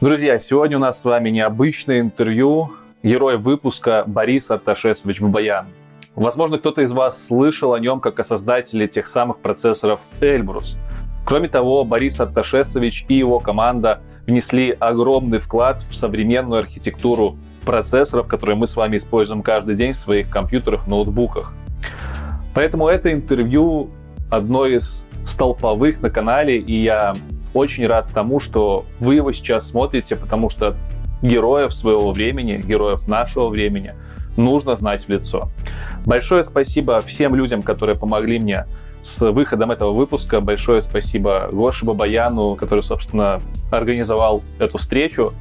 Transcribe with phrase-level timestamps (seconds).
[0.00, 2.70] Друзья, сегодня у нас с вами необычное интервью.
[3.02, 5.66] Герой выпуска Борис Арташесович Бабаян.
[6.14, 10.76] Возможно, кто-то из вас слышал о нем как о создателе тех самых процессоров Эльбрус.
[11.26, 18.54] Кроме того, Борис Арташесович и его команда внесли огромный вклад в современную архитектуру процессоров, которые
[18.54, 21.52] мы с вами используем каждый день в своих компьютерах, ноутбуках.
[22.54, 23.90] Поэтому это интервью
[24.30, 27.14] одно из столповых на канале, и я
[27.54, 30.76] очень рад тому, что вы его сейчас смотрите, потому что
[31.22, 33.94] героев своего времени, героев нашего времени
[34.36, 35.48] нужно знать в лицо.
[36.06, 38.66] Большое спасибо всем людям, которые помогли мне
[39.02, 40.40] с выходом этого выпуска.
[40.40, 43.40] Большое спасибо Гоше Бабаяну, который, собственно,
[43.70, 45.32] организовал эту встречу.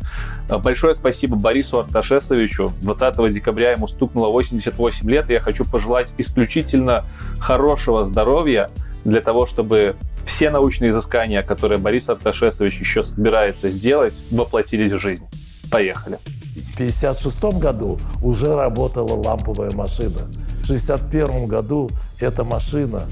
[0.48, 2.74] Большое спасибо Борису Арташесовичу.
[2.82, 7.06] 20 декабря ему стукнуло 88 лет, и я хочу пожелать исключительно
[7.40, 8.70] хорошего здоровья
[9.06, 9.96] для того, чтобы
[10.28, 15.26] все научные изыскания, которые Борис Арташесович еще собирается сделать, воплотились в жизнь.
[15.72, 16.20] Поехали.
[16.26, 20.28] В 1956 году уже работала ламповая машина.
[20.62, 23.08] В 1961 году эта машина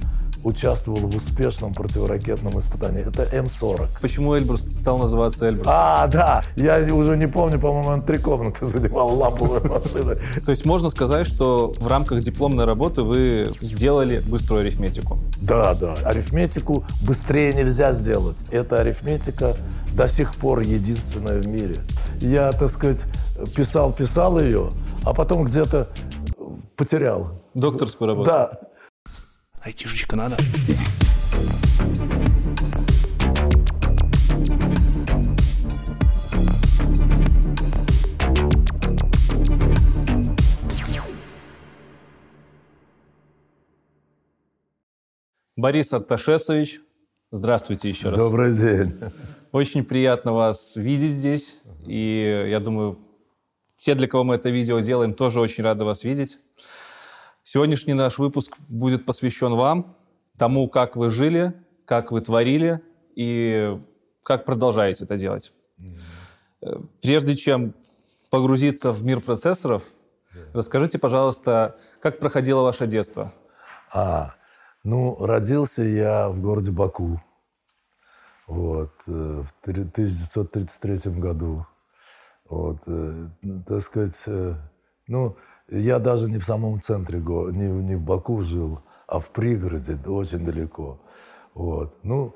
[0.46, 3.06] участвовал в успешном противоракетном испытании.
[3.06, 4.00] Это М-40.
[4.00, 5.66] Почему Эльбрус стал называться Эльбрус?
[5.68, 10.18] А, да, я уже не помню, по-моему, он три комнаты занимал ламповой машиной.
[10.46, 15.18] То есть можно сказать, что в рамках дипломной работы вы сделали быструю арифметику?
[15.42, 15.96] Да, да.
[16.06, 18.38] Арифметику быстрее нельзя сделать.
[18.52, 19.56] Эта арифметика
[19.94, 21.78] до сих пор единственная в мире.
[22.22, 23.02] Я, так сказать,
[23.56, 24.70] писал-писал ее,
[25.04, 25.88] а потом где-то
[26.76, 27.42] потерял.
[27.56, 28.30] Докторскую работу?
[28.30, 28.52] Да.
[29.66, 30.38] Айтишечка надо.
[45.56, 46.82] Борис Арташесович,
[47.32, 48.20] здравствуйте еще раз.
[48.20, 48.94] Добрый день.
[49.52, 51.58] Очень приятно вас видеть здесь.
[51.88, 53.00] И я думаю,
[53.78, 56.38] те, для кого мы это видео делаем, тоже очень рады вас видеть.
[57.56, 59.96] Сегодняшний наш выпуск будет посвящен вам,
[60.38, 61.54] тому, как вы жили,
[61.86, 62.82] как вы творили
[63.16, 63.80] и
[64.26, 65.54] как продолжаете это делать.
[65.80, 66.90] Mm-hmm.
[67.02, 67.74] Прежде чем
[68.30, 69.84] погрузиться в мир процессоров,
[70.36, 70.50] yeah.
[70.54, 73.34] расскажите, пожалуйста, как проходило ваше детство?
[73.94, 74.34] А,
[74.84, 77.24] ну, родился я в городе Баку.
[78.48, 81.66] Вот, э, в 1933 году.
[82.50, 83.30] Вот, э,
[83.66, 84.22] так сказать,
[85.08, 85.38] ну,
[85.70, 90.46] я даже не в самом центре не, не в Баку жил, а в пригороде, очень
[90.46, 91.00] далеко.
[91.54, 91.96] Вот.
[92.04, 92.36] Ну,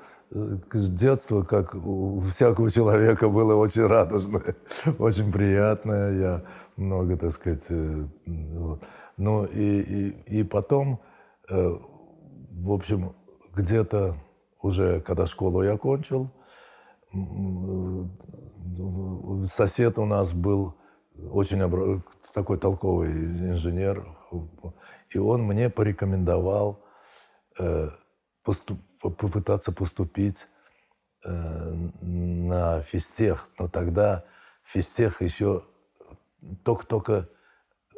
[0.72, 4.56] детство, как у всякого человека, было очень радужное,
[4.98, 6.12] очень приятное.
[6.18, 6.44] Я
[6.76, 7.66] много, так сказать...
[7.70, 8.82] Э, вот.
[9.16, 11.00] Ну, и, и, и потом,
[11.50, 11.76] э,
[12.52, 13.14] в общем,
[13.54, 14.16] где-то
[14.62, 16.30] уже, когда школу я кончил,
[19.44, 20.74] сосед у нас был
[21.30, 21.60] очень
[22.32, 24.06] такой толковый инженер,
[25.10, 26.84] и он мне порекомендовал
[27.58, 27.90] э,
[28.44, 30.46] поступ, попытаться поступить
[31.24, 31.30] э,
[32.00, 33.48] на физтех.
[33.58, 34.24] Но тогда
[34.64, 35.64] физтех еще
[36.64, 37.28] только-только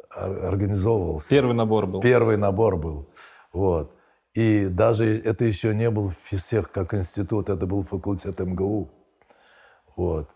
[0.09, 1.29] организовывался.
[1.29, 2.01] Первый набор был.
[2.01, 3.09] Первый набор был.
[3.51, 3.95] Вот.
[4.33, 8.91] И даже это еще не был физтех как институт, это был факультет МГУ.
[9.95, 10.29] Вот.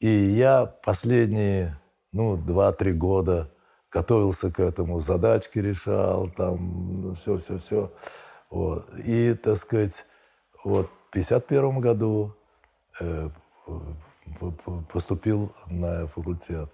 [0.00, 1.78] И я последние
[2.12, 3.50] ну, два-три года
[3.90, 7.92] готовился к этому, задачки решал, там, все-все-все.
[8.50, 8.90] Вот.
[8.98, 10.06] И, так сказать,
[10.64, 12.34] вот в 51 году
[13.00, 13.28] э,
[14.92, 16.70] поступил на факультет.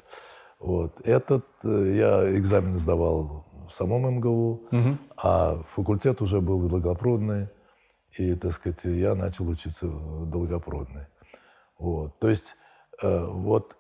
[0.59, 1.01] Вот.
[1.05, 4.99] Этот э, я экзамен сдавал в самом МГУ, угу.
[5.17, 7.49] а факультет уже был Долгопрудный,
[8.17, 11.07] и, так сказать, я начал учиться в Долгопрудной.
[11.79, 12.19] Вот.
[12.19, 12.57] То есть
[13.03, 13.77] э, вот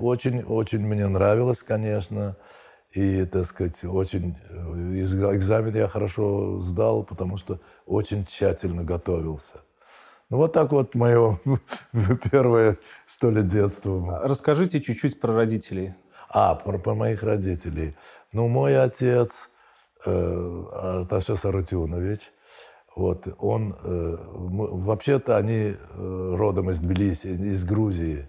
[0.00, 2.36] очень-очень э, мне нравилось, конечно.
[2.92, 4.36] И, так сказать, очень...
[4.50, 9.60] Э, экзамен я хорошо сдал, потому что очень тщательно готовился.
[10.28, 11.38] Ну, вот так вот мое
[12.30, 12.76] первое,
[13.06, 14.20] что ли, детство.
[14.24, 15.94] Расскажите чуть-чуть про родителей.
[16.28, 17.94] А, про, про моих родителей.
[18.32, 19.50] Ну, мой отец,
[20.06, 22.32] э, Арташес Арутюнович,
[22.94, 28.28] вот, он, э, вообще-то они э, родом из Тбилиси, из Грузии.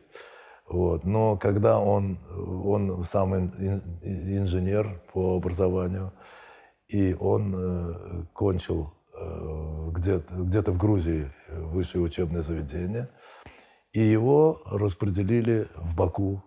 [0.67, 2.17] Вот, но когда он,
[2.65, 6.13] он сам инженер по образованию,
[6.87, 13.09] и он э, кончил э, где-то, где-то в Грузии высшее учебное заведение,
[13.91, 16.43] и его распределили в Баку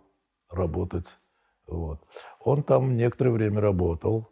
[0.50, 1.18] работать.
[1.66, 2.00] Вот.
[2.40, 4.28] Он там некоторое время работал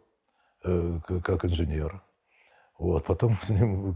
[0.63, 2.01] э, как инженер.
[2.77, 3.05] Вот.
[3.05, 3.95] Потом с ним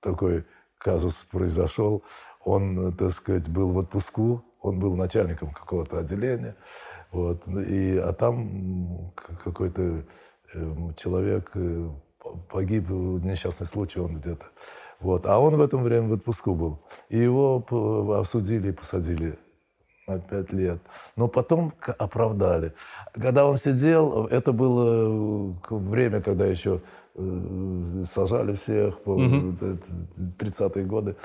[0.00, 0.44] такой
[0.78, 2.02] казус произошел.
[2.44, 6.56] Он, так сказать, был в отпуску, он был начальником какого-то отделения,
[7.12, 9.12] вот, и, а там
[9.44, 10.04] какой-то
[10.54, 11.88] э, человек э,
[12.48, 14.46] погиб, несчастный случай, он где-то.
[15.00, 16.78] Вот, а он в это время в отпуску был.
[17.08, 17.64] И его
[18.18, 19.38] осудили и посадили
[20.06, 20.80] на пять лет.
[21.16, 22.74] Но потом оправдали.
[23.14, 26.80] Когда он сидел, это было время, когда еще э,
[28.06, 29.56] сажали всех, угу.
[30.38, 31.16] 30-е годы.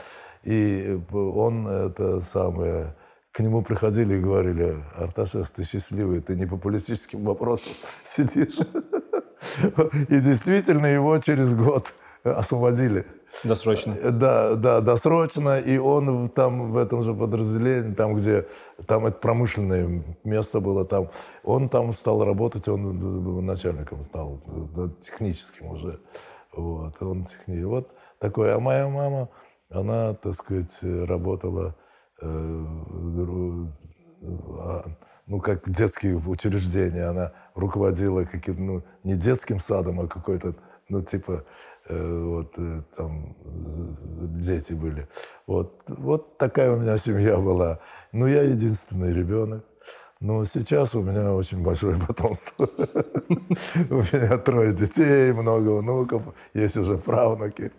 [0.43, 2.95] И он это самое
[3.35, 8.57] к нему приходили и говорили, Арташес, ты счастливый, ты не по политическим вопросам сидишь.
[10.09, 11.93] И действительно его через год
[12.23, 13.05] освободили.
[13.43, 13.93] Досрочно.
[13.93, 15.59] Э, да, да, досрочно.
[15.59, 18.47] И он там в этом же подразделении, там, где
[18.87, 21.09] там это промышленное место было, там,
[21.43, 24.41] он там стал работать, он начальником стал,
[25.01, 25.99] техническим уже.
[26.53, 27.63] Вот, он техни...
[27.63, 27.89] Вот
[28.19, 28.53] такой.
[28.53, 29.29] А моя мама,
[29.69, 31.75] она, так сказать, работала
[32.21, 32.65] э,
[34.59, 34.85] а,
[35.27, 40.55] ну, как детские учреждения, она руководила каким-то, ну, не детским садом, а какой-то,
[40.87, 43.35] ну, типа, Э, вот э, там
[44.39, 45.07] дети были.
[45.47, 47.79] Вот, вот такая у меня семья была.
[48.11, 49.63] Ну, я единственный ребенок.
[50.21, 52.67] Но сейчас у меня очень большое потомство.
[53.89, 56.23] У меня трое детей, много внуков,
[56.53, 57.71] есть уже правнуки.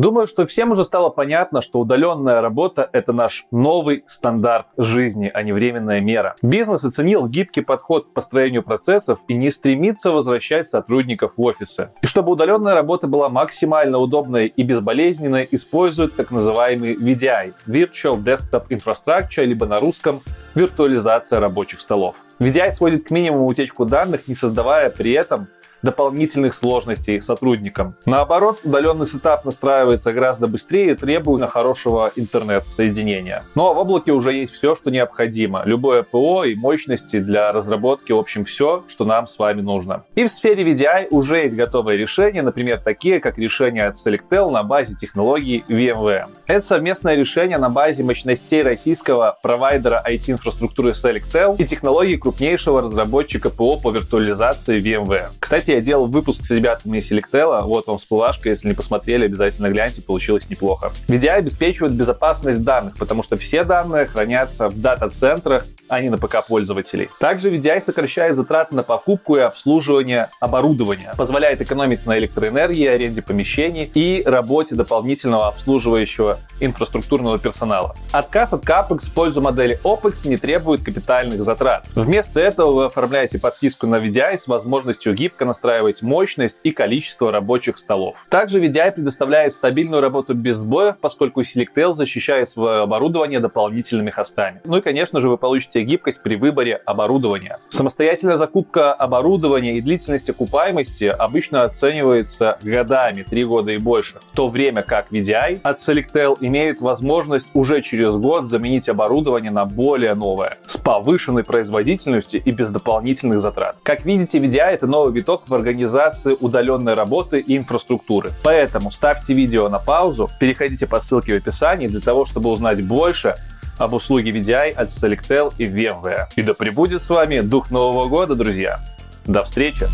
[0.00, 5.42] Думаю, что всем уже стало понятно, что удаленная работа– это наш новый стандарт жизни, а
[5.42, 6.36] не временная мера.
[6.40, 11.90] Бизнес оценил гибкий подход к построению процессов и не стремится возвращать сотрудников в офисы.
[12.00, 18.68] И чтобы удаленная работа была максимально удобной и безболезненной, используют так называемый VDI– Virtual Desktop
[18.70, 20.22] Infrastructure, либо на русском
[20.54, 22.16] виртуализация рабочих столов.
[22.38, 25.48] VDI сводит к минимуму утечку данных, не создавая при этом
[25.82, 27.94] дополнительных сложностей сотрудникам.
[28.06, 33.44] Наоборот, удаленный сетап настраивается гораздо быстрее и требует хорошего интернет-соединения.
[33.54, 35.62] Но в облаке уже есть все, что необходимо.
[35.64, 40.04] Любое ПО и мощности для разработки, в общем, все, что нам с вами нужно.
[40.14, 44.62] И в сфере VDI уже есть готовые решения, например, такие, как решение от Selectel на
[44.62, 46.26] базе технологии VMware.
[46.46, 53.78] Это совместное решение на базе мощностей российского провайдера IT-инфраструктуры Selectel и технологий крупнейшего разработчика ПО
[53.78, 55.28] по виртуализации VMware.
[55.38, 59.68] Кстати, я делал выпуск с ребятами из Selectel, вот вам всплывашка, если не посмотрели, обязательно
[59.68, 60.92] гляньте, получилось неплохо.
[61.08, 66.46] VDI обеспечивает безопасность данных, потому что все данные хранятся в дата-центрах, а не на ПК
[66.46, 67.10] пользователей.
[67.18, 73.90] Также VDI сокращает затраты на покупку и обслуживание оборудования, позволяет экономить на электроэнергии, аренде помещений
[73.92, 77.96] и работе дополнительного обслуживающего инфраструктурного персонала.
[78.12, 81.86] Отказ от CAPEX в пользу модели OPEX не требует капитальных затрат.
[81.94, 87.76] Вместо этого вы оформляете подписку на VDI с возможностью гибко настраивать мощность и количество рабочих
[87.76, 88.16] столов.
[88.30, 94.62] Также VDI предоставляет стабильную работу без сбоев, поскольку Selectel защищает свое оборудование дополнительными хостами.
[94.64, 97.58] Ну и, конечно же, вы получите гибкость при выборе оборудования.
[97.68, 104.48] Самостоятельная закупка оборудования и длительность окупаемости обычно оценивается годами, 3 года и больше, в то
[104.48, 110.56] время как VDI от Selectel имеет возможность уже через год заменить оборудование на более новое,
[110.66, 113.76] с повышенной производительностью и без дополнительных затрат.
[113.82, 118.30] Как видите, VDI— это новый виток в организации удаленной работы и инфраструктуры.
[118.42, 123.34] Поэтому ставьте видео на паузу, переходите по ссылке в описании для того, чтобы узнать больше
[123.78, 126.26] об услуге VDI от Selectel и VMware.
[126.36, 128.80] И да пребудет с вами дух Нового года, друзья!
[129.26, 129.86] До встречи!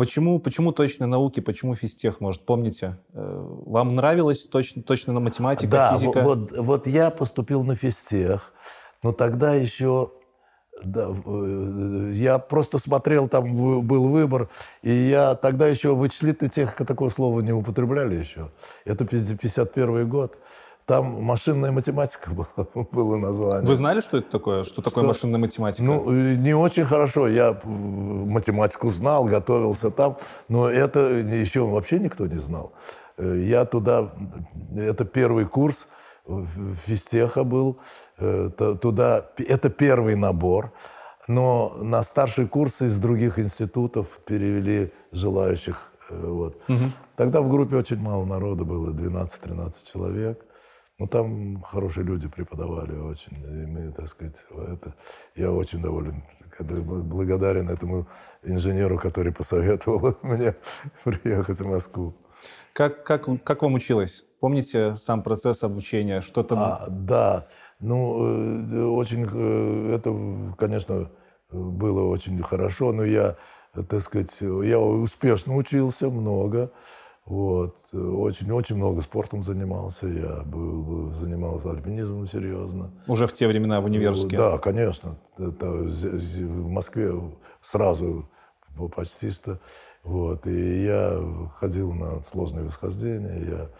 [0.00, 2.96] Почему, почему точно науки, почему физтех, может, помните?
[3.12, 6.22] Э, вам нравилось точно, точно на математика, да, физика?
[6.22, 8.54] Вот, вот я поступил на физтех,
[9.02, 10.10] но тогда еще
[10.82, 14.48] да, э, я просто смотрел, там был выбор,
[14.80, 18.50] и я тогда еще вычислительная техника, такое слово не употребляли еще.
[18.86, 20.38] Это 51 год.
[20.90, 23.64] Там машинная математика была, было название.
[23.64, 24.64] Вы знали, что это такое?
[24.64, 25.84] Что, что такое машинная математика?
[25.84, 27.28] Ну, не очень хорошо.
[27.28, 30.16] Я математику знал, готовился там,
[30.48, 32.72] но это еще вообще никто не знал.
[33.18, 34.10] Э, я туда,
[34.76, 35.86] это первый курс
[36.86, 37.78] физтеха был,
[38.18, 38.50] э,
[38.82, 40.72] туда, это первый набор.
[41.28, 45.92] Но на старший курс из других институтов перевели желающих.
[46.10, 46.56] Э, вот.
[46.68, 46.90] Угу.
[47.14, 50.49] Тогда в группе очень мало народу было, 12-13 человек.
[51.00, 53.32] Ну, там хорошие люди преподавали очень.
[53.42, 54.94] И мы, так сказать, это,
[55.34, 56.22] я очень доволен,
[56.58, 58.06] благодарен этому
[58.42, 60.54] инженеру, который посоветовал мне
[61.02, 62.14] приехать в Москву.
[62.74, 64.26] Как, как, как вам училось?
[64.40, 66.20] Помните сам процесс обучения?
[66.20, 66.56] Что-то...
[66.58, 71.10] А, да, ну, э, очень, э, это, конечно,
[71.50, 73.36] было очень хорошо, но я,
[73.88, 76.72] так сказать, я успешно учился, много.
[77.26, 77.76] Вот.
[77.92, 80.06] Очень-очень много спортом занимался.
[80.08, 82.92] Я был, занимался альпинизмом серьезно.
[83.06, 84.36] Уже в те времена в университете?
[84.36, 85.18] Да, конечно.
[85.38, 87.12] Это, в Москве
[87.60, 88.28] сразу
[88.94, 89.60] почти что.
[90.02, 90.46] Вот.
[90.46, 91.20] И я
[91.54, 93.44] ходил на сложные восхождения.
[93.48, 93.70] Я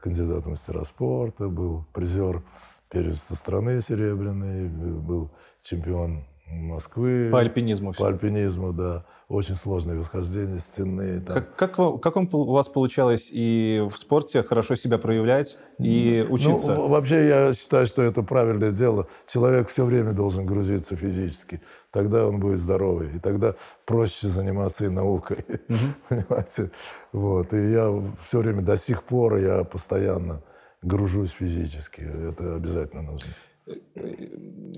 [0.00, 2.42] кандидат в мастера спорта, был призер
[2.90, 5.30] первенства страны серебряный, был
[5.62, 7.30] чемпион Москвы.
[7.30, 8.02] По альпинизму все.
[8.02, 9.04] По альпинизму, да.
[9.28, 11.20] Очень сложные восхождения, стены.
[11.20, 11.36] Там.
[11.36, 16.24] Как, как, вам, как вам, у вас получалось и в спорте хорошо себя проявлять, и
[16.28, 16.74] ну, учиться?
[16.74, 19.06] Ну, вообще я считаю, что это правильное дело.
[19.26, 21.62] Человек все время должен грузиться физически.
[21.90, 23.16] Тогда он будет здоровый.
[23.16, 23.54] И тогда
[23.86, 25.38] проще заниматься и наукой.
[25.68, 25.76] Угу.
[26.08, 26.70] Понимаете?
[27.12, 27.52] Вот.
[27.54, 27.90] И я
[28.20, 30.42] все время, до сих пор, я постоянно
[30.82, 32.00] гружусь физически.
[32.00, 33.30] Это обязательно нужно.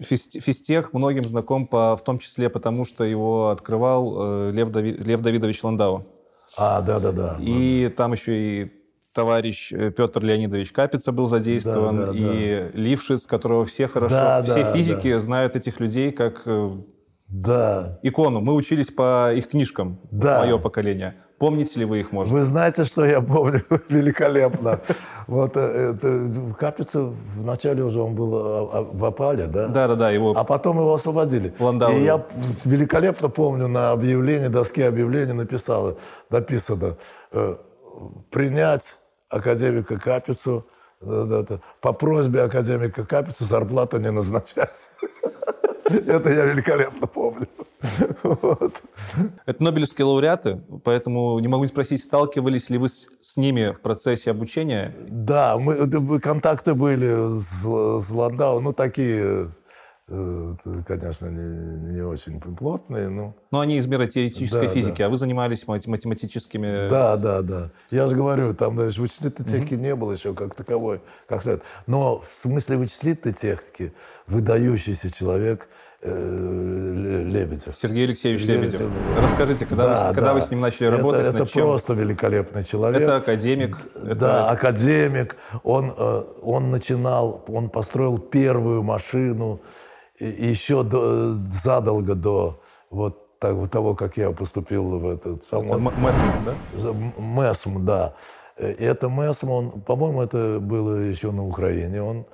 [0.03, 5.21] Физтех многим знаком, по, в том числе потому, что его открывал э, Лев, Дави, Лев
[5.21, 6.07] Давидович Ландау.
[6.57, 7.39] А, да-да-да.
[7.41, 8.73] И там еще и
[9.15, 12.79] товарищ э, Петр Леонидович Капица был задействован, да, да, и да.
[12.79, 15.21] Лившиц, которого все хорошо, да, все да, физики да.
[15.21, 16.73] знают этих людей как э,
[17.29, 17.99] да.
[18.03, 18.41] икону.
[18.41, 20.41] Мы учились по их книжкам, да.
[20.41, 21.15] мое поколение.
[21.45, 22.33] Помните ли вы их, может?
[22.33, 23.61] Вы знаете, что я помню
[23.91, 24.81] великолепно.
[25.27, 29.69] Вот э, это, Капица вначале уже он был а, а, в опале, да?
[29.69, 30.11] Да, да, да.
[30.11, 30.33] Его...
[30.35, 31.53] А потом его освободили.
[31.59, 31.93] Ландау.
[31.93, 32.25] И я
[32.65, 35.97] великолепно помню, на объявлении, доске объявления написано,
[36.31, 36.97] написано
[37.33, 37.57] э,
[38.31, 40.65] принять академика Капицу,
[41.01, 44.89] по просьбе академика Капицу зарплату не назначать.
[45.85, 47.49] Это я великолепно помню.
[48.23, 48.83] Вот.
[49.45, 53.81] Это Нобелевские лауреаты, поэтому не могу не спросить, сталкивались ли вы с, с ними в
[53.81, 54.95] процессе обучения?
[55.07, 59.49] Да, мы, контакты были с, с Ландау, ну, такие Э,
[60.07, 63.35] конечно, не, не очень плотные, но...
[63.51, 65.07] Но они из мира теоретической да, физики, да.
[65.07, 66.91] а вы занимались математическими...
[66.91, 67.71] Да, да, да.
[67.91, 69.83] Я же говорю, там даже вычислительной техники угу.
[69.83, 71.63] не было еще как таковой, как сказать.
[71.87, 73.95] Но в смысле вычислительной техники
[74.27, 75.69] выдающийся человек
[76.03, 77.75] э, Лебедев.
[77.75, 78.81] Сергей Алексеевич Сергей Лебедев.
[78.81, 79.23] Алексеевич.
[79.23, 80.15] Расскажите, когда, да, вы, да.
[80.15, 81.63] когда вы с ним начали работать, это, это чем?
[81.63, 83.01] просто великолепный человек.
[83.01, 83.79] Это академик.
[83.95, 84.51] Да, это...
[84.51, 85.37] академик.
[85.63, 89.63] Он, э, он начинал, он построил первую машину,
[90.19, 95.79] еще до, задолго до вот того, как я поступил в этот самый...
[95.79, 96.93] МЭСМ, да?
[97.19, 98.15] МЭСМ, да.
[98.59, 102.03] И это МЭСМ, он, по-моему, это было еще на Украине.
[102.03, 102.27] Он,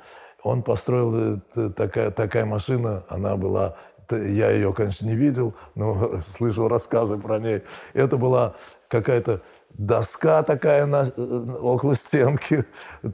[0.42, 1.40] он построил
[1.76, 3.76] такая, такая машина, она была
[4.12, 7.62] я ее, конечно, не видел, но слышал рассказы про ней.
[7.92, 8.54] Это была
[8.88, 9.42] какая-то
[9.74, 12.64] доска такая на, э, около стенки,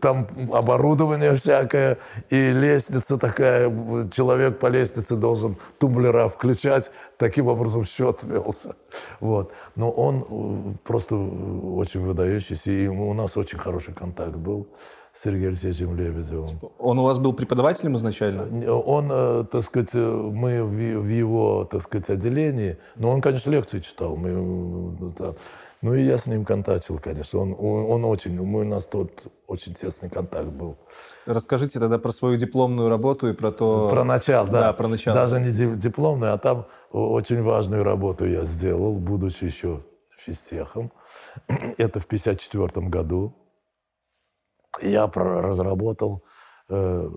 [0.01, 1.99] там оборудование всякое,
[2.31, 3.69] и лестница такая,
[4.11, 8.75] человек по лестнице должен тумблера включать, таким образом счет велся.
[9.21, 9.53] Вот.
[9.77, 14.67] Но он э, просто очень выдающийся, и у нас очень хороший контакт был.
[15.13, 16.51] с Сергеем Алексеевичем Лебедевым.
[16.79, 18.71] Он у вас был преподавателем изначально?
[18.71, 24.17] Он, э, так сказать, мы в его, так сказать, отделении, но он, конечно, лекции читал.
[24.17, 25.13] Мы,
[25.87, 27.39] ну и я с ним контактил, конечно.
[27.39, 30.77] Он, он, очень, у нас тут очень тесный контакт был.
[31.27, 33.89] Расскажите тогда про свою дипломную работу и про то...
[33.89, 34.61] Про начало, да.
[34.61, 35.15] да про начало.
[35.15, 40.91] Даже не дипломную, а там очень важную работу я сделал, будучи еще физтехом.
[41.47, 43.37] Это в 1954 году.
[44.83, 46.25] Я разработал
[46.69, 47.09] э,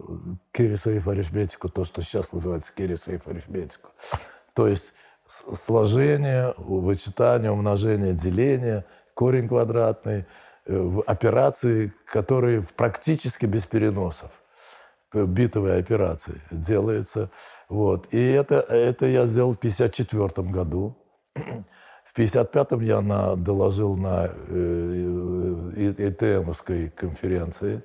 [0.52, 3.90] Керри арифметику, то, что сейчас называется Керри арифметику.
[4.54, 4.94] То есть
[5.30, 10.26] сложение, вычитание, умножение, деление, корень квадратный,
[10.66, 14.32] э, операции, которые практически без переносов
[15.14, 17.30] битовые операции делается.
[17.68, 18.08] Вот.
[18.12, 20.96] И это, это я сделал в 1954 году.
[22.06, 27.84] В 1955 я на, доложил на э, ИТМовской конференции.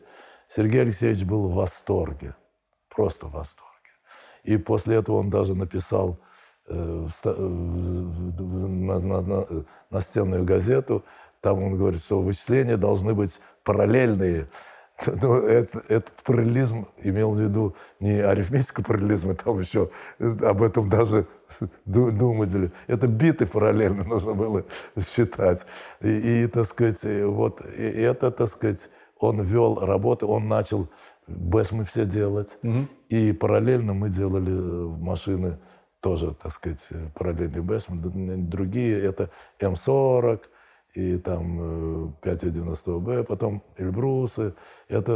[0.49, 2.35] Сергей Алексеевич был в восторге,
[2.89, 3.91] просто в восторге.
[4.43, 6.19] И после этого он даже написал
[6.67, 9.47] Э, на, на, на,
[9.91, 11.05] настенную газету,
[11.43, 14.49] там он говорит, что вычисления должны быть параллельные.
[15.07, 20.63] Но ну, это, этот параллелизм имел в виду не арифметический параллелизм, там еще э, об
[20.63, 21.27] этом даже
[21.85, 22.73] думали.
[22.87, 24.65] Это биты параллельно нужно было
[24.99, 25.67] считать.
[26.01, 30.89] И, и так сказать, вот и это, так сказать, он вел работы, он начал
[31.27, 32.59] БЭС все делать.
[33.11, 35.59] И параллельно мы делали э, машины
[36.05, 37.87] тоже, так сказать, э, параллельный БЭС.
[37.89, 40.41] Другие это М40
[40.93, 44.55] и там 590Б, потом Эльбрусы.
[44.89, 45.15] Это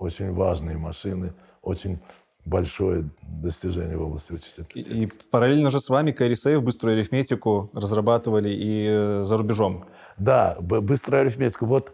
[0.00, 1.32] очень важные машины,
[1.62, 2.00] очень
[2.44, 7.70] большое достижение в области вычислительной и, и параллельно же с вами Кэрри Сейв быструю арифметику
[7.72, 9.84] разрабатывали и э, за рубежом.
[10.16, 11.66] Да, быструю арифметику.
[11.66, 11.92] Вот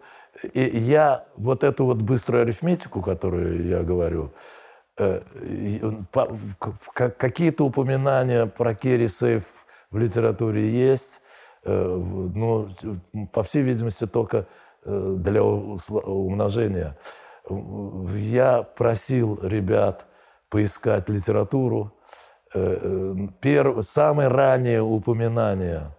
[0.53, 4.64] и я вот эту вот быструю арифметику, которую я говорю, э,
[7.17, 11.21] какие-то упоминания про Керри в литературе есть,
[11.63, 12.69] э, но,
[13.31, 14.47] по всей видимости, только
[14.85, 16.97] для умножения.
[17.49, 20.05] Я просил ребят
[20.49, 21.93] поискать литературу.
[22.53, 23.83] Э, э, Перв...
[23.85, 25.95] Самое раннее упоминание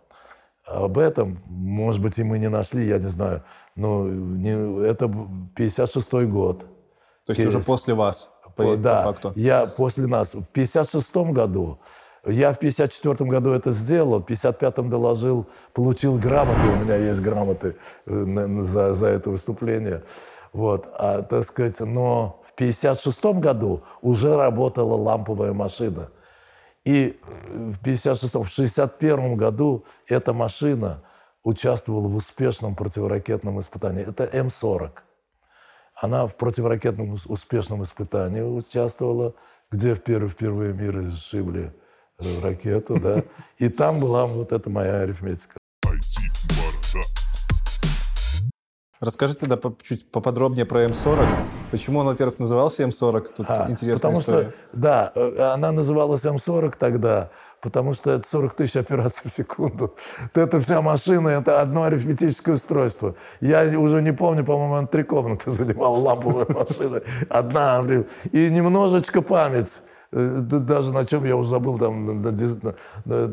[0.65, 3.45] об этом, может быть, и мы не нашли, я не знаю,
[3.77, 4.87] но не...
[4.87, 5.09] это
[5.55, 6.61] 56 год.
[7.25, 7.55] То есть Через...
[7.55, 9.33] уже после вас, по, по, да, факту?
[9.37, 10.35] я после нас.
[10.35, 11.79] В 56 году
[12.27, 17.77] я в 54 году это сделал, в 55-м доложил, получил грамоты, у меня есть грамоты
[18.07, 20.03] э, за, за это выступление.
[20.53, 26.09] Вот, а, так сказать, но в 56 году уже работала ламповая машина.
[26.85, 31.03] И в 56 в 61 году эта машина
[31.45, 34.03] участвовала в успешном противоракетном испытании.
[34.09, 34.91] Это М-40.
[35.97, 39.35] Она в противоракетном успешном испытании участвовала,
[39.71, 41.73] где впервые, впервые мир сшибли
[42.19, 43.25] э, ракету, да.
[43.59, 45.59] И там была вот эта моя арифметика.
[49.01, 51.27] Расскажите тогда чуть поподробнее про М40.
[51.71, 53.35] Почему он, во-первых, назывался М40?
[53.37, 54.49] Тут а, интересная потому история.
[54.49, 59.95] Что, да, э, она называлась М40 тогда, потому что это 40 тысяч операций в секунду.
[60.35, 63.17] Это вся машина, это одно арифметическое устройство.
[63.41, 67.03] Я уже не помню, по-моему, три комнаты занимала ламповая машина.
[67.29, 67.85] Одна.
[68.33, 69.83] И немножечко память
[70.13, 72.23] даже на чем я уже забыл, там,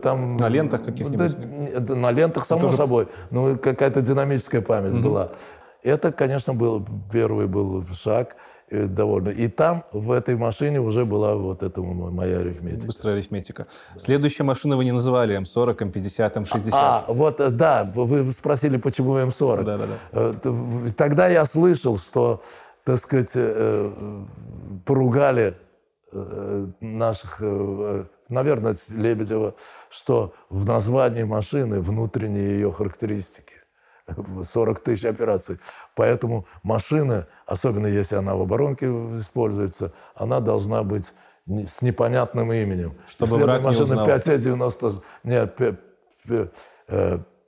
[0.01, 1.37] там на лентах каких-нибудь?
[1.79, 2.75] Да, на лентах, само Тоже...
[2.75, 3.07] собой.
[3.31, 5.09] Ну, какая-то динамическая память угу.
[5.09, 5.31] была.
[5.83, 8.35] Это, конечно, был первый был шаг
[8.69, 9.29] э, довольно.
[9.29, 12.87] И там, в этой машине, уже была вот эта моя арифметика.
[12.87, 13.67] Быстрая арифметика.
[13.97, 16.69] Следующая машина вы не называли М40, М50, М60.
[16.71, 19.63] А, вот, э, да, вы спросили, почему М40.
[19.63, 20.91] Да, да, да.
[20.95, 22.41] Тогда я слышал, что,
[22.85, 24.23] так сказать, э,
[24.85, 25.57] поругали
[26.79, 27.41] наших,
[28.29, 29.55] наверное, Лебедева,
[29.89, 33.55] что в названии машины внутренние ее характеристики.
[34.43, 35.59] 40 тысяч операций.
[35.95, 41.13] Поэтому машина, особенно если она в оборонке используется, она должна быть
[41.47, 42.95] с непонятным именем.
[43.07, 45.57] Чтобы если враг машина не 590, нет,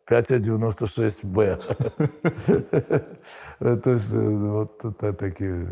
[0.08, 1.62] 596Б.
[3.60, 5.68] То есть э, вот такие...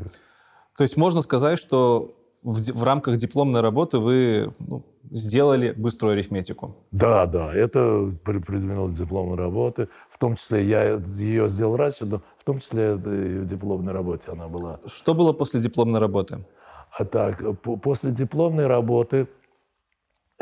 [0.78, 6.76] То есть можно сказать, что в, в рамках дипломной работы вы ну, сделали быструю арифметику.
[6.92, 9.88] Да, да, это предметно дипломной работы.
[10.10, 14.32] В том числе я ее сделал раньше, но в том числе и в дипломной работе
[14.32, 14.80] она была.
[14.86, 16.46] Что было после дипломной работы?
[16.98, 19.28] А так, после дипломной работы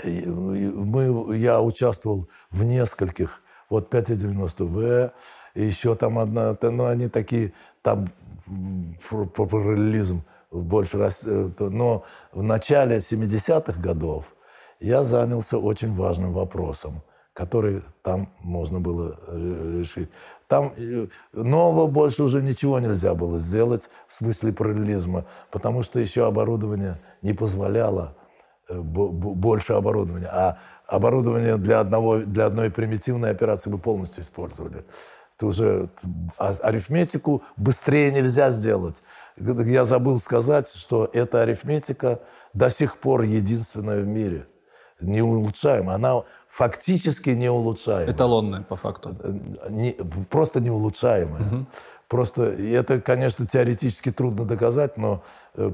[0.03, 5.11] мы, я участвовал в нескольких, вот 590В,
[5.55, 8.09] еще там одна, ну они такие, там
[9.37, 14.35] параллелизм больше раз, э, но в начале 70-х годов
[14.79, 17.01] я занялся очень важным вопросом,
[17.33, 20.09] который там можно было э, решить.
[20.47, 26.27] Там э, нового больше уже ничего нельзя было сделать в смысле параллелизма, потому что еще
[26.27, 28.15] оборудование не позволяло
[28.69, 30.27] больше оборудования.
[30.27, 34.85] А оборудование для, одного, для одной примитивной операции мы полностью использовали.
[35.41, 35.89] Это уже
[36.37, 39.01] а арифметику быстрее нельзя сделать.
[39.37, 42.19] Я забыл сказать, что эта арифметика
[42.53, 44.45] до сих пор единственная в мире.
[44.99, 45.95] Не улучшаемая.
[45.95, 48.11] Она фактически не улучшаемая.
[48.11, 49.15] Эталонная, по факту.
[49.67, 49.93] Не,
[50.29, 51.41] просто не улучшаемая.
[51.41, 51.65] Угу.
[52.07, 55.23] Просто это, конечно, теоретически трудно доказать, но
[55.55, 55.71] э,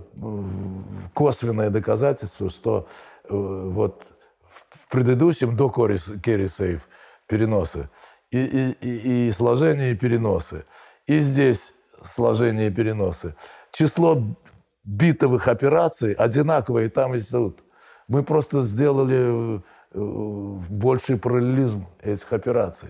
[1.14, 2.88] косвенное доказательство, что
[3.26, 4.14] э, вот
[4.48, 6.88] в предыдущем до Керри Сейф
[7.28, 7.90] переносы
[8.32, 10.66] и, и, и, сложение и переносы.
[11.06, 13.36] И здесь сложение и переносы.
[13.72, 14.22] Число
[14.84, 17.64] битовых операций одинаковое и там, и тут.
[18.08, 19.60] Мы просто сделали э,
[20.70, 22.90] больший параллелизм этих операций.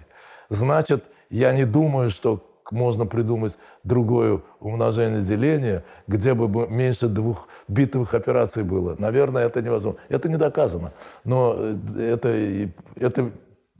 [0.49, 8.13] Значит, я не думаю, что можно придумать другое умножение деления, где бы меньше двух битовых
[8.13, 8.95] операций было.
[8.99, 9.99] Наверное, это невозможно.
[10.09, 10.93] Это не доказано.
[11.23, 13.31] Но э, это, это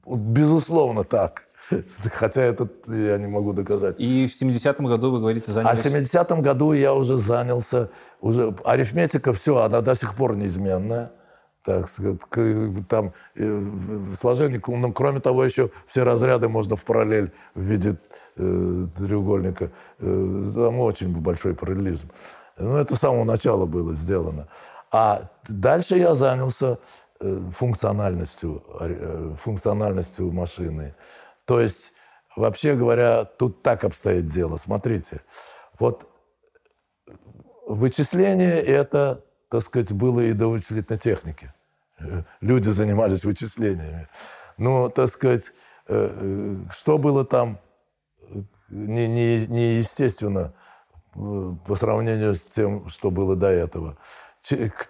[0.06, 1.47] безусловно так.
[2.14, 4.00] Хотя это я не могу доказать.
[4.00, 6.14] И в 70-м году, вы говорите, А в занялись...
[6.14, 7.90] 70-м году я уже занялся,
[8.22, 11.12] уже арифметика, все, она до сих пор неизменная.
[11.64, 12.22] Так сказать,
[12.88, 17.98] там э, в сложении, ну, кроме того, еще все разряды можно в параллель в виде
[18.38, 19.72] э, треугольника.
[20.00, 22.10] Э, там очень большой параллелизм.
[22.58, 24.48] Ну, это с самого начала было сделано.
[24.92, 26.80] А дальше я занялся
[27.20, 28.64] э, функциональностью,
[29.38, 30.96] функциональностью машины.
[31.48, 31.94] То есть,
[32.36, 34.58] вообще говоря, тут так обстоит дело.
[34.58, 35.22] Смотрите,
[35.80, 36.06] вот
[37.66, 41.54] вычисление это, так сказать, было и до вычислительной техники.
[42.42, 44.10] Люди занимались вычислениями.
[44.58, 45.54] Но, так сказать,
[45.88, 47.60] э, э, что было там
[48.70, 50.54] не, не, неестественно
[51.16, 53.98] э, по сравнению с тем, что было до этого.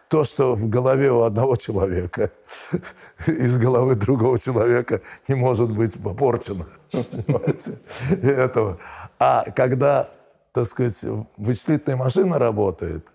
[0.07, 2.31] То, что в голове у одного человека,
[3.27, 6.65] из головы другого человека не может быть попорчено.
[8.09, 8.77] Этого.
[9.19, 10.09] А когда,
[10.51, 11.03] так сказать,
[11.37, 13.07] вычислительная машина работает,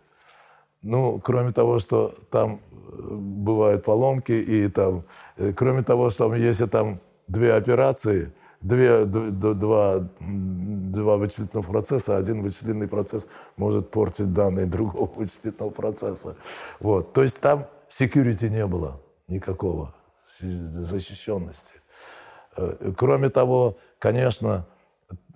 [0.83, 5.05] ну, кроме того, что там э, бывают поломки, и там,
[5.37, 12.43] э, кроме того, что если там две операции, две, д- два, два вычислительных процесса, один
[12.43, 16.37] вычислительный процесс может портить данные другого вычислительного процесса.
[16.81, 17.13] Вот.
[17.13, 19.95] То есть там security не было никакого,
[20.39, 21.75] защищенности.
[22.57, 24.67] Э, Кроме того, конечно,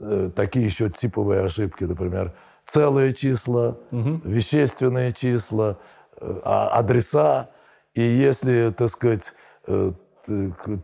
[0.00, 2.32] э, такие еще типовые ошибки, например,
[2.66, 5.78] целые числа, вещественные числа,
[6.20, 7.50] э, а- адреса.
[7.94, 9.32] И если, так сказать,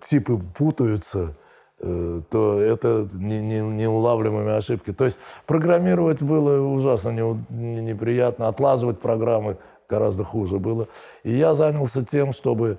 [0.00, 1.34] типы путаются,
[1.82, 4.92] то это не- не- неулавливаемые ошибки.
[4.92, 9.56] То есть программировать было ужасно неу- не- неприятно, отлаживать программы
[9.88, 10.86] гораздо хуже было.
[11.24, 12.78] И я занялся тем, чтобы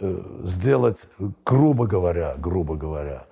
[0.00, 1.08] э, сделать,
[1.44, 3.26] грубо говоря, грубо говоря,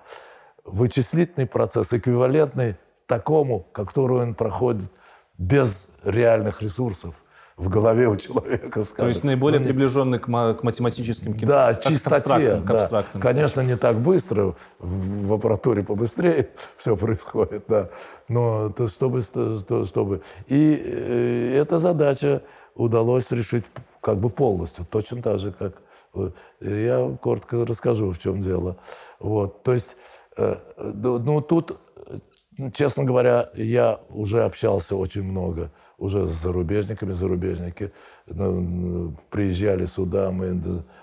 [0.63, 4.89] вычислительный процесс эквивалентный такому, который он проходит
[5.37, 7.15] без реальных ресурсов
[7.57, 8.79] в голове у человека.
[8.79, 9.09] То скажем.
[9.09, 11.53] есть наиболее Ну, приближенный к, к математическим каким-то...
[11.53, 12.15] да, к чистоте.
[12.17, 12.79] абстрактным, к да.
[12.81, 13.21] абстрактным.
[13.21, 17.89] Конечно, не так быстро, в, в аппаратуре побыстрее все происходит, да.
[18.27, 20.21] Но это чтобы, что- чтобы...
[20.47, 22.41] И э, эта задача
[22.75, 23.65] удалось решить
[24.01, 25.81] как бы полностью, точно так же, как...
[26.15, 28.77] э, Я коротко расскажу, в чем дело.
[29.19, 29.95] Вот, то есть,
[30.37, 31.77] э, ну, ну, тут,
[32.73, 35.71] честно говоря, я уже общался очень много
[36.03, 37.91] уже с зарубежниками, зарубежники
[38.27, 40.61] ну, приезжали сюда, мы,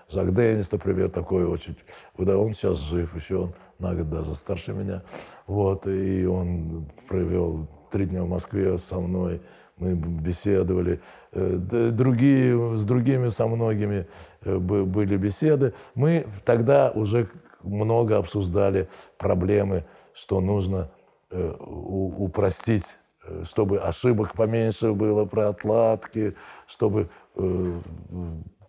[0.09, 1.77] Жак Деннис, например, такой очень,
[2.19, 5.03] да, он сейчас жив, еще он на год даже старше меня,
[5.47, 9.41] вот, и он провел три дня в Москве со мной,
[9.77, 11.01] мы беседовали,
[11.33, 14.07] Э, другие, с другими, со многими
[14.43, 15.75] э, бы- были беседы.
[15.95, 17.29] Мы тогда уже
[17.63, 20.91] много обсуждали проблемы, что нужно
[21.31, 22.99] э, упростить,
[23.45, 26.35] чтобы ошибок поменьше было при отладке,
[26.67, 27.81] чтобы э,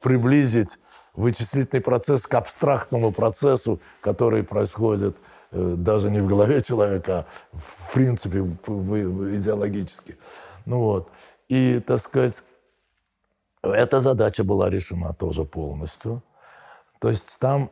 [0.01, 0.77] приблизить
[1.13, 5.15] вычислительный процесс к абстрактному процессу, который происходит
[5.51, 10.17] э, даже не в голове человека, а в принципе в- в- в- идеологически.
[10.65, 11.09] Ну вот.
[11.49, 12.43] И, так сказать,
[13.63, 16.23] эта задача была решена тоже полностью.
[16.99, 17.71] То есть там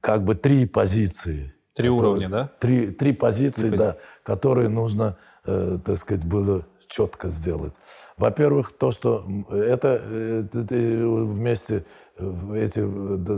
[0.00, 1.54] как бы три позиции.
[1.74, 2.50] Три уровня, да?
[2.58, 7.72] Три, три позиции, Три да, которые нужно, э, так сказать, было четко сделать.
[8.16, 11.84] Во-первых, то, что это, э, т- т- вместе
[12.18, 12.80] э, эти,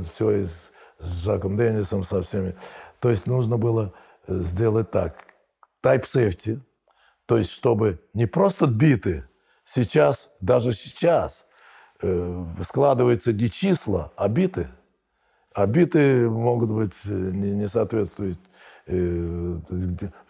[0.02, 2.56] все с, с Жаком Деннисом, со всеми.
[2.98, 3.92] То есть нужно было
[4.26, 5.16] э, сделать так.
[5.84, 6.60] Type safety,
[7.26, 9.24] то есть чтобы не просто биты,
[9.64, 11.46] сейчас, даже сейчас,
[12.00, 14.68] э, складываются не числа, а биты.
[15.54, 18.38] А биты могут быть э, не, не соответствуют
[18.86, 19.56] э,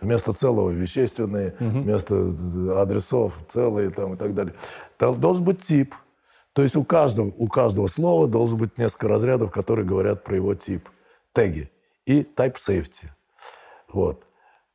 [0.01, 4.55] вместо целого вещественные, вместо э, адресов целые там, и так далее.
[4.99, 5.95] Там должен быть тип.
[6.53, 10.55] То есть у каждого, у каждого слова должен быть несколько разрядов, которые говорят про его
[10.55, 10.89] тип.
[11.33, 11.71] Теги.
[12.05, 13.07] И type safety.
[13.93, 14.27] Вот.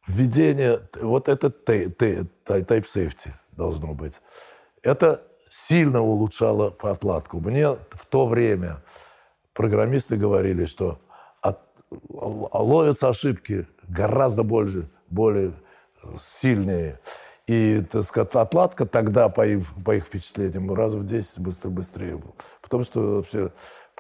[0.08, 4.22] Введение, вот это type safety должно быть.
[4.82, 7.40] Это сильно улучшало отладку.
[7.40, 8.82] Мне в то время
[9.58, 11.00] программисты говорили, что
[11.42, 11.60] от-
[12.10, 15.52] ловятся ошибки гораздо больше, более
[16.20, 17.00] сильнее.
[17.48, 22.18] И, так сказать, отладка тогда, по их, по их впечатлениям, раз в 10 быстро, быстрее
[22.18, 22.34] была.
[22.62, 23.52] Потому что все,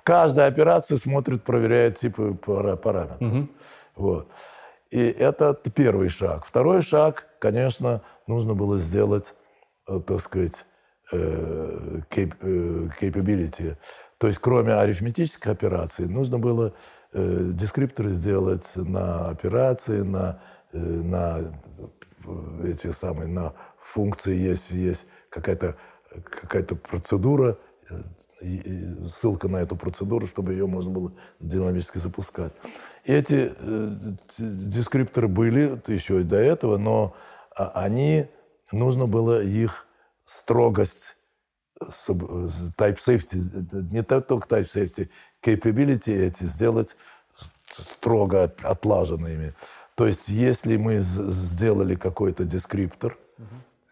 [0.03, 3.49] каждая операция смотрит, проверяет типы пара- параметров.
[3.95, 4.27] Вот.
[4.91, 6.45] И это первый шаг.
[6.45, 9.33] Второй шаг, конечно, нужно было сделать,
[9.87, 10.65] э, так сказать,
[11.11, 12.27] э, э,
[13.01, 13.75] capability.
[14.17, 16.73] То есть кроме арифметических операций нужно было
[17.13, 20.41] э, дескрипторы сделать на операции, на,
[20.73, 21.53] э, на
[22.25, 25.75] э, эти самые, на функции есть, есть какая-то
[26.23, 27.57] какая-то процедура,
[27.89, 28.01] э,
[29.07, 32.53] ссылка на эту процедуру, чтобы ее можно было динамически запускать.
[33.03, 33.95] И эти э,
[34.37, 37.15] дескрипторы были еще и до этого, но
[37.55, 38.27] а, они,
[38.71, 39.87] нужно было их
[40.25, 41.16] строгость
[41.79, 45.09] type safety, не то- только type safety,
[45.43, 46.95] capability эти сделать
[47.69, 49.53] строго от- отлаженными.
[49.95, 53.17] То есть, если мы сделали какой-то дескриптор,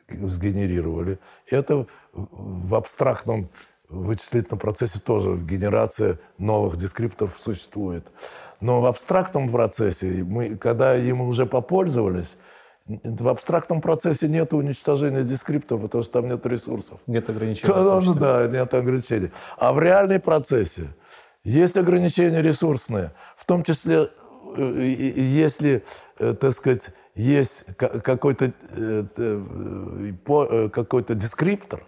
[0.09, 1.19] сгенерировали,
[1.49, 3.49] это в в абстрактном
[3.89, 8.07] вычислительном процессе тоже генерация новых дескрипторов существует.
[8.61, 12.37] Но в абстрактном процессе, мы, когда им уже попользовались,
[12.87, 16.99] в абстрактном процессе нет уничтожения дескрипторов, потому что там нет ресурсов.
[17.07, 17.73] Нет ограничений.
[17.73, 19.31] Да, в ну да, нет ограничений.
[19.57, 20.89] А в реальном процессе
[21.43, 24.09] есть ограничения ресурсные, в том числе,
[24.57, 24.61] э,
[25.17, 25.83] если,
[26.19, 29.39] э, так сказать, есть ка- какой-то э,
[30.69, 31.87] какой-то дескриптор,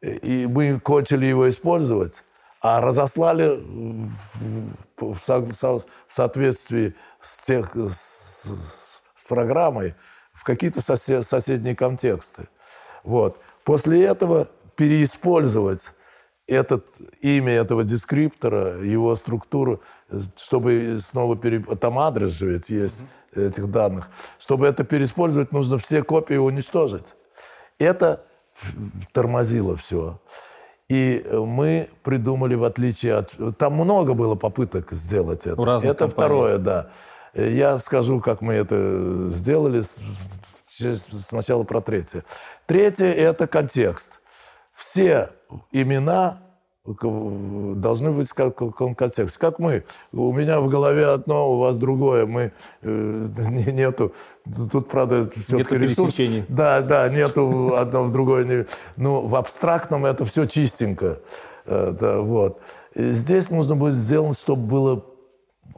[0.00, 2.24] и мы кончили его использовать,
[2.60, 8.54] а разослали в, в со- в соответствии с, тех, с
[9.28, 9.94] программой
[10.32, 12.48] в какие-то сосе- соседние контексты.
[13.04, 13.38] Вот.
[13.64, 15.94] После этого переиспользовать
[16.46, 16.86] этот,
[17.20, 19.82] имя этого дескриптора, его структуру,
[20.36, 21.60] чтобы снова пере...
[21.60, 24.08] Там адрес же ведь есть этих данных.
[24.38, 27.16] Чтобы это переиспользовать, нужно все копии уничтожить.
[27.78, 28.24] Это
[29.12, 30.20] тормозило все.
[30.88, 33.36] И э, мы придумали, в отличие от...
[33.58, 35.60] Там много было попыток сделать это.
[35.60, 36.14] У разных это компаний.
[36.14, 36.90] второе, да.
[37.38, 39.82] Я скажу, как мы это сделали.
[41.26, 42.24] Сначала про третье.
[42.66, 44.20] Третье– это контекст.
[44.72, 45.30] Все
[45.72, 46.42] имена
[46.84, 49.38] должны быть в каком контексте.
[49.38, 49.84] Как мы.
[50.12, 52.26] У меня в голове одно, у вас другое.
[52.26, 54.14] Мы, э, не- нету...
[54.72, 56.14] Тут, правда, все-таки ресурс.
[56.14, 56.44] пересечений.
[56.48, 58.66] Да, да, нету одно в другое.
[58.96, 61.20] Ну, в абстрактном это все чистенько.
[61.66, 62.60] Э, да, вот.
[62.94, 65.04] И здесь нужно будет сделать, чтобы было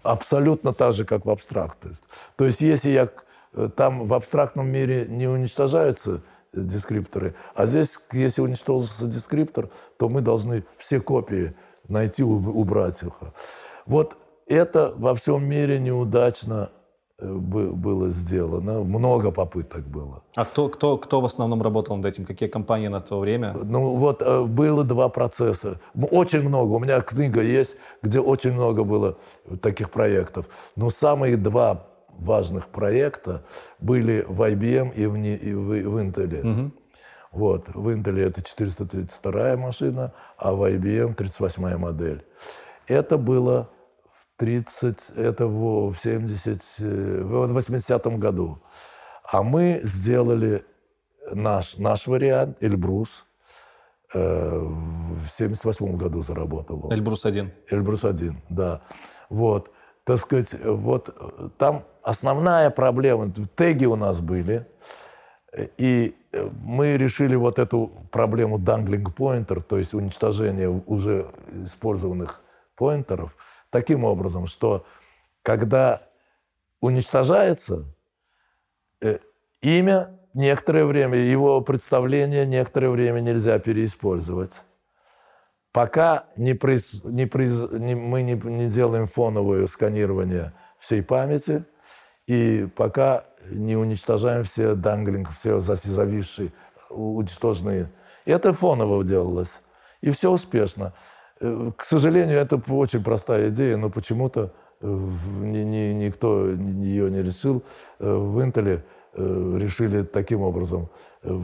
[0.03, 2.05] абсолютно так же, как в абстрактности.
[2.37, 3.09] То есть, если я
[3.53, 10.09] э, там в абстрактном мире не уничтожаются э, дескрипторы, а здесь, если уничтожился дескриптор, то
[10.09, 11.55] мы должны все копии
[11.89, 13.13] найти, уб- убрать их.
[13.87, 16.71] Вот это во всем мире неудачно
[17.21, 18.81] было сделано.
[18.81, 20.23] Много попыток было.
[20.37, 22.25] А кто, кто, кто в основном работал над этим?
[22.25, 23.53] Какие компании на то время?
[23.53, 25.81] Ну вот э, было два процесса.
[26.11, 26.73] Очень много.
[26.73, 29.17] У меня книга есть, где очень много было
[29.61, 30.49] таких проектов.
[30.77, 31.87] Но самые два
[32.19, 33.43] важных проекта
[33.79, 36.71] были в IBM и в, и в, в Intel.
[37.33, 37.69] Вот.
[37.75, 42.25] В Intel это 432 машина, а в IBM 38 модель.
[42.87, 43.69] Это было
[44.41, 48.59] 30, это в, в 70, э, в 80 году.
[49.31, 50.65] А мы сделали
[51.31, 53.27] наш, наш вариант, Эльбрус,
[54.15, 56.93] э, в 78 году заработал он.
[56.93, 57.51] Эльбрус 1.
[57.71, 58.81] Эльбрус 1, да.
[59.29, 59.71] Вот,
[60.05, 61.15] так сказать, вот
[61.59, 64.67] там основная проблема, теги у нас были,
[65.77, 71.27] и э, мы решили вот эту проблему данглинг поинтер, то есть уничтожение уже
[71.65, 72.41] использованных
[72.75, 73.37] поинтеров,
[73.71, 74.85] таким образом, что
[75.43, 76.03] когда
[76.81, 77.85] уничтожается
[79.01, 79.19] э,
[79.63, 84.63] имя некоторое время, его представление некоторое время нельзя переиспользовать.
[85.73, 91.65] Пока не произ- не произ- не- мы не, не делаем фоновое сканирование всей памяти,
[92.27, 96.53] и пока не уничтожаем все данглинг, все зависшие,
[96.91, 97.91] уничтоженные.
[98.25, 99.63] Это фоново делалось.
[100.01, 100.93] И все успешно.
[101.41, 107.23] Э, К сожалению, это очень простая идея, но почему-то э, ни- ни- никто ее не
[107.23, 107.63] решил.
[107.99, 108.85] Э, В Интеле
[109.17, 110.89] решили таким образом,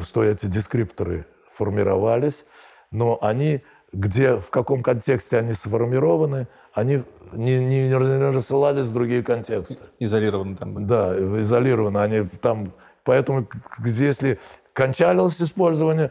[0.04, 2.44] что эти дескрипторы формировались,
[2.92, 3.60] но они,
[3.92, 7.94] где, в каком контексте они сформированы, они не, не, не
[8.30, 9.78] рассылались в другие контексты.
[9.98, 10.84] Изолированы там были.
[10.84, 11.98] Да, изолированы.
[11.98, 13.48] Они там, поэтому,
[13.84, 14.38] если
[14.76, 16.10] кончалось использование,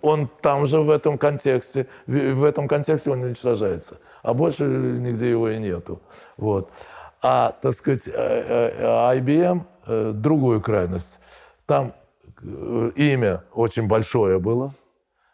[0.00, 3.98] он там же в этом контексте, в, этом контексте он уничтожается.
[4.22, 6.00] А больше нигде его и нету.
[6.36, 6.70] Вот.
[7.20, 11.18] А, так сказать, э, э, IBM э, другую крайность.
[11.66, 11.94] Там
[12.94, 14.72] имя очень большое было.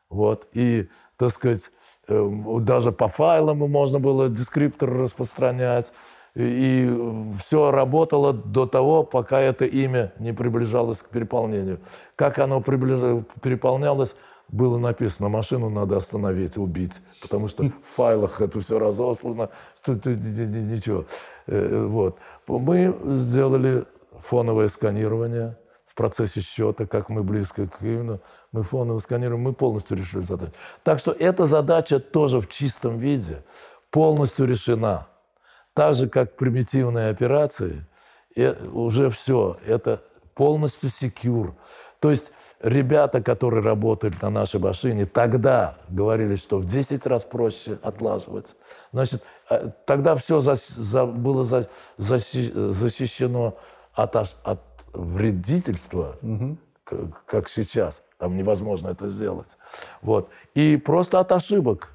[0.09, 0.49] Вот.
[0.55, 1.71] И, так сказать,
[2.09, 5.93] даже по файлам можно было дескриптор распространять.
[6.35, 6.91] И
[7.39, 11.81] все работало до того, пока это имя не приближалось к переполнению.
[12.17, 14.17] Как оно приближ- переполнялось,
[14.49, 19.51] было написано, машину надо остановить, убить, потому что в файлах это все разослано,
[19.87, 21.05] ни- ничего.
[21.47, 22.17] Э, Вот.
[22.47, 23.85] Мы сделали
[24.19, 28.21] фоновое сканирование в процессе счета, как мы близко к именно,
[28.53, 30.53] мы фоново сканируем, мы полностью решили задачу.
[30.83, 33.43] Так что эта задача тоже в чистом виде
[33.91, 35.07] полностью решена.
[35.75, 37.85] Так же, как примитивные операции,
[38.37, 40.03] э, уже все, это
[40.35, 41.55] полностью секьюр.
[42.01, 47.79] То есть ребята, которые работали на нашей машине, тогда говорили, что в 10 раз проще
[47.83, 48.57] отлаживать.
[48.93, 50.41] Значит, э, тогда все
[51.07, 53.57] было за- защи- защищено
[53.95, 54.61] от, от
[54.93, 56.17] вредительства,
[56.85, 58.03] к- как сейчас.
[58.19, 59.57] Там невозможно это сделать.
[60.03, 60.29] Вот.
[60.55, 61.89] И просто от ошибок.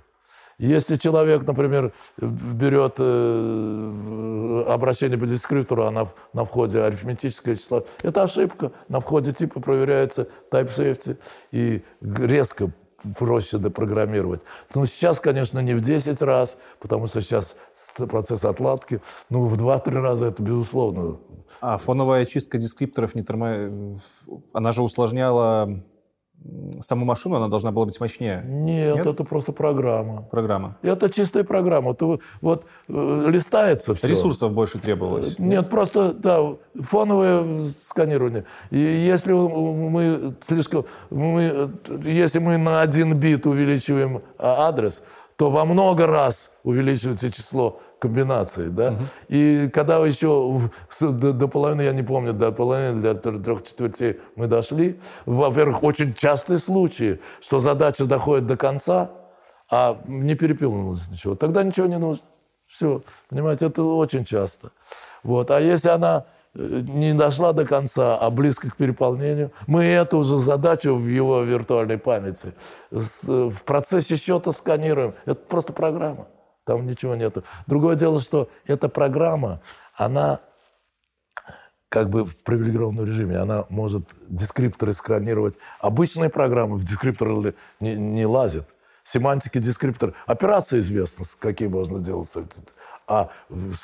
[0.60, 8.24] Если человек, например, берет э, обращение по дескриптору, а на, на входе арифметическое число, это
[8.24, 8.72] ошибка.
[8.90, 11.18] На входе типа проверяется type safety
[11.52, 12.72] и резко
[13.18, 14.42] проще депрограммировать.
[14.74, 17.56] Ну, сейчас, конечно, не в 10 раз, потому что сейчас
[17.96, 21.20] процесс отладки, ну, в 2-3 раза это безусловно.
[21.62, 24.00] А фоновая чистка дескрипторов не тормо...
[24.54, 25.84] Она же усложняла
[26.82, 28.44] саму машину, она должна была быть мощнее.
[28.46, 29.06] Нет, Нет?
[29.06, 30.24] это просто программа.
[30.24, 30.78] Программа.
[30.82, 31.96] Это чистая программа.
[32.00, 34.08] Вот, вот, э, листается все.
[34.08, 35.40] Ресурсов больше требовалось.
[35.40, 36.40] Нет, просто, да,
[36.80, 38.46] фоновое сканирование.
[38.70, 41.72] И если мы слишком, мы,
[42.04, 45.04] если мы на один бит увеличиваем а, адрес,
[45.38, 49.00] то во много раз увеличивается число комбинаций, да.
[49.28, 50.70] И когда еще
[51.00, 55.84] до, до половины, я не помню, до половины, до тр- трех четвертей мы дошли, во-первых,
[55.84, 59.12] очень частые случаи, что задача доходит до конца,
[59.70, 61.36] а не перепилнулось ничего.
[61.36, 62.26] Тогда ничего не нужно.
[62.68, 64.72] Все, понимаете, это очень часто.
[65.24, 65.52] Вот.
[65.52, 66.26] А если она
[66.58, 71.98] не дошла до конца, а близко к переполнению, мы эту же задачу в его виртуальной
[71.98, 72.54] памяти
[72.90, 75.14] в процессе счета сканируем.
[75.26, 76.28] Это просто программа.
[76.66, 77.44] Там ничего нету.
[77.68, 79.62] Другое дело, что эта программа,
[79.96, 80.42] она
[81.90, 83.38] как бы в привилегированном режиме.
[83.38, 85.58] Она может дескрипторы сканировать.
[85.80, 88.68] Обычные программы в дескрипторы не, не лазят.
[89.04, 90.14] Семантики дескриптор.
[90.26, 92.30] Операция известна, с какие можно делать.
[93.08, 93.30] А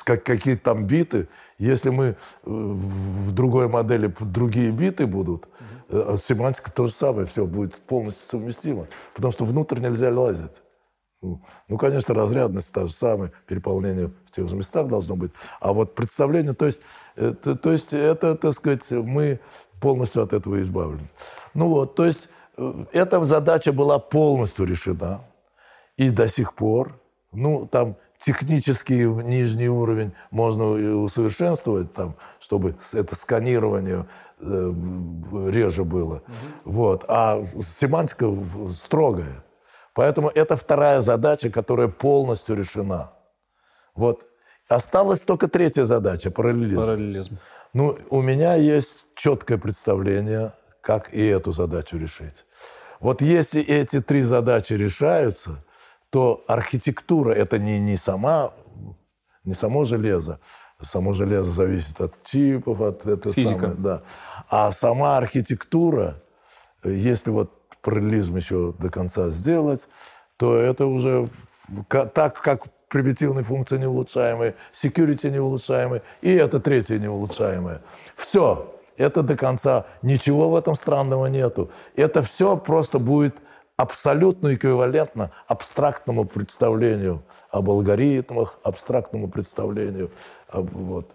[0.04, 5.48] какие там биты, если мы э, в другой модели другие биты будут,
[5.88, 8.86] э, семантика то же самое, все будет полностью совместимо.
[9.14, 10.62] Потому что внутрь нельзя лазить.
[11.22, 15.32] Ну, ну, конечно, разрядность та же самая, переполнение в тех же местах должно быть.
[15.58, 16.80] А вот представление, то есть,
[17.16, 19.40] это, то есть это, так сказать, мы
[19.80, 21.08] полностью от этого избавлены.
[21.54, 25.22] Ну вот, то есть э, эта задача была полностью решена.
[25.96, 27.00] И до сих пор,
[27.32, 30.70] ну, там технический нижний уровень можно
[31.02, 34.06] усовершенствовать, там, чтобы это сканирование
[34.40, 34.72] э,
[35.50, 36.22] реже было.
[36.64, 37.04] Вот.
[37.08, 38.32] А семантика
[38.70, 39.44] строгая.
[39.94, 43.12] Поэтому это вторая задача, которая полностью решена.
[43.94, 44.26] Вот.
[44.68, 46.80] Осталась только третья задача– параллелизм.
[46.80, 47.38] Параллелизм.
[47.74, 52.46] Ну, у меня есть четкое представление, как и эту задачу решить.
[53.00, 55.62] Вот если эти три задачи решаются,
[56.14, 58.52] то архитектура– это не, не, сама,
[59.42, 60.38] не само железо.
[60.80, 63.58] Само железо зависит от чипов, от этого Физика.
[63.58, 64.02] самое, да.
[64.48, 66.22] А сама архитектура,
[66.84, 67.50] если вот
[67.82, 69.88] параллелизм еще до конца сделать,
[70.36, 71.28] то это уже
[71.88, 77.82] так, как примитивные функции неулучшаемые, security неулучшаемые, и это третье неулучшаемое.
[78.14, 78.72] Все.
[78.96, 79.86] Это до конца.
[80.02, 81.72] Ничего в этом странного нету.
[81.96, 83.34] Это все просто будет
[83.76, 90.10] абсолютно эквивалентно абстрактному представлению об алгоритмах, абстрактному представлению
[90.48, 91.14] об, вот.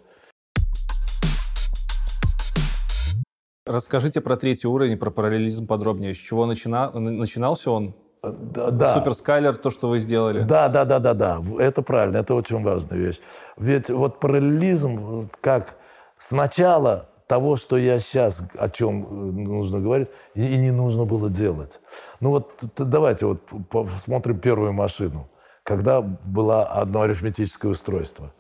[3.66, 6.16] Расскажите про третий уровень, про параллелизм подробнее.
[6.16, 6.90] С чего начина...
[6.92, 7.96] начинался он?
[8.24, 8.94] Да, да.
[8.96, 10.42] Суперскайлер, то, что вы сделали.
[10.42, 11.42] Да, да, да, да, да.
[11.60, 13.22] Это правильно, это очень важная вещь.
[13.58, 15.78] Ведь вот параллелизм, вот как
[16.18, 21.30] сначала того, что я сейчас, о чем э, нужно говорить, и и не нужно было
[21.30, 21.80] делать.
[22.20, 25.30] Ну вот давайте вот посмотрим первую машину,
[25.62, 28.34] когда было одно арифметическое устройство.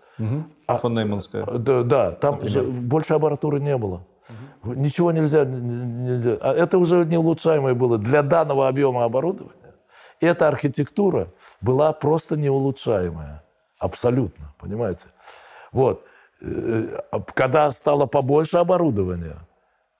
[0.67, 1.45] Фон Нейманская.
[1.45, 4.01] Да, да там же больше аппаратуры не было.
[4.63, 6.37] Ничего нельзя, нельзя.
[6.41, 9.75] А это уже неулучшаемое было для данного объема оборудования.
[10.19, 11.27] Эта архитектура
[11.61, 13.43] была просто неулучшаемая.
[13.77, 15.05] Абсолютно, понимаете?
[15.71, 16.03] Вот.
[16.41, 16.99] Э,
[17.33, 19.37] Когда стало побольше оборудования,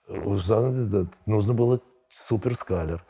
[0.08, 3.04] уже да, нужно было суперскалер.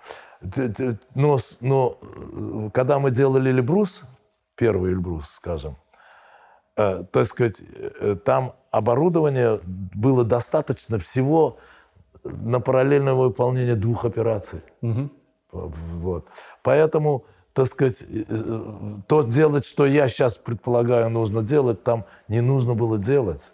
[1.15, 4.03] Но, но э, когда мы делали Эльбрус,
[4.57, 5.77] первый Эльбрус, скажем,
[6.77, 7.63] э, так сказать,
[8.01, 11.59] э, там оборудование было достаточно всего
[12.25, 14.61] на параллельное выполнение двух операций.
[15.53, 16.27] Вот.
[16.63, 17.25] Поэтому,
[17.61, 18.61] так сказать, э, э,
[19.07, 23.53] то делать, что я сейчас предполагаю нужно делать, там не нужно было делать.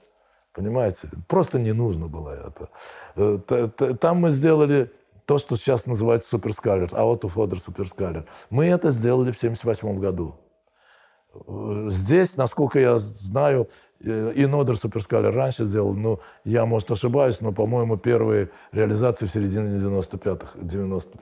[0.52, 1.08] Понимаете?
[1.26, 2.68] Просто не нужно было это.
[3.16, 4.92] Э, Там мы сделали
[5.24, 8.26] то, что сейчас называется суперскалер, out of order суперскалер.
[8.48, 10.36] Мы это сделали в 1978 году.
[11.90, 13.68] Здесь, насколько я знаю,
[14.00, 19.78] и Нодер Суперскалер раньше сделал, ну, я, может, ошибаюсь, но, по-моему, первые реализации в середине
[19.78, 21.18] 95-х, 90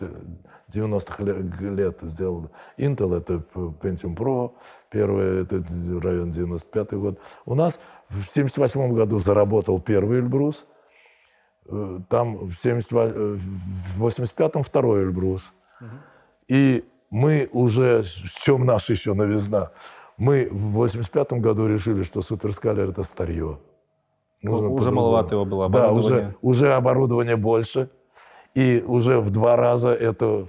[0.72, 4.53] 90-х ле- лет сделал Intel, это Pentium Pro,
[4.91, 5.62] первый, это
[6.03, 7.20] район 95-й год.
[7.45, 10.66] У нас в 78 году заработал первый Эльбрус,
[11.66, 15.53] Э, там в 78 э, в 85-м второй Эльбрус.
[16.47, 19.70] И мы уже, в чем наша еще новизна,
[20.17, 23.59] мы в 85-м году решили, что суперскалер это старье.
[24.43, 24.97] Нужно Уже по-другому.
[24.97, 26.29] маловато его было, Да, оборудование.
[26.29, 27.89] уже, уже оборудование больше.
[28.55, 30.47] И уже в два раза это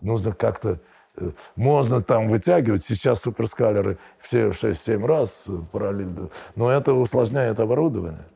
[0.00, 0.80] нужно как-то...
[1.16, 2.84] э, Можно там вытягивать.
[2.84, 6.28] Сейчас суперскалеры все в 6-7 раз э, параллельно.
[6.56, 8.26] Но это усложняет оборудование.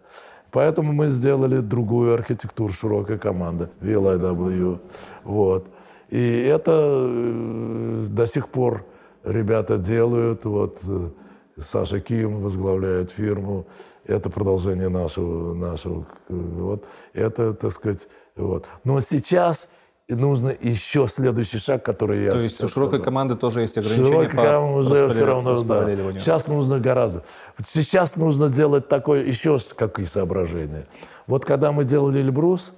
[0.53, 4.79] Поэтому мы сделали другую архитектуру, широкая команда, VLIW.
[5.25, 5.67] Вот.
[6.11, 6.73] И это
[7.11, 8.85] э, до сих пор
[9.25, 10.45] ребята делают.
[10.45, 11.11] Вот э,
[11.59, 13.67] Саша Ким возглавляет фирму.
[14.05, 16.85] Это продолжение нашего, нашего э, вот.
[17.13, 18.67] Это, так сказать, вот.
[18.85, 19.69] Но сейчас
[20.09, 23.05] нужно еще следующий шаг, который я То есть у широкой сказал.
[23.05, 26.19] команды тоже есть ограничения Широкой по команде уже все равно, да.
[26.19, 27.25] Сейчас нужно гораздо.
[27.65, 30.87] Сейчас нужно делать такое, еще какие соображения.
[31.27, 32.73] Вот когда мы делали Эльбрус,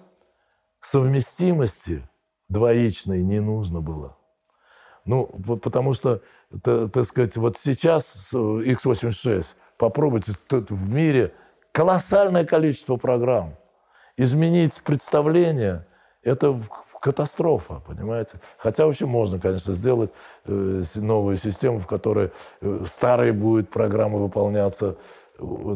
[0.81, 2.09] совместимости
[2.49, 4.16] двоичной не нужно было.
[5.07, 6.21] Ну, по- потому что,
[6.63, 11.33] так сказать, вот сейчас с, э, x86, попробуйте, тут в мире
[11.73, 13.55] колоссальное количество программ.
[14.17, 15.87] Изменить представление–
[16.23, 16.61] это
[17.01, 18.41] катастрофа, понимаете?
[18.59, 20.11] Хотя вообще можно, конечно, сделать
[20.45, 24.97] э, новую систему, в которой э, старые будут программы выполняться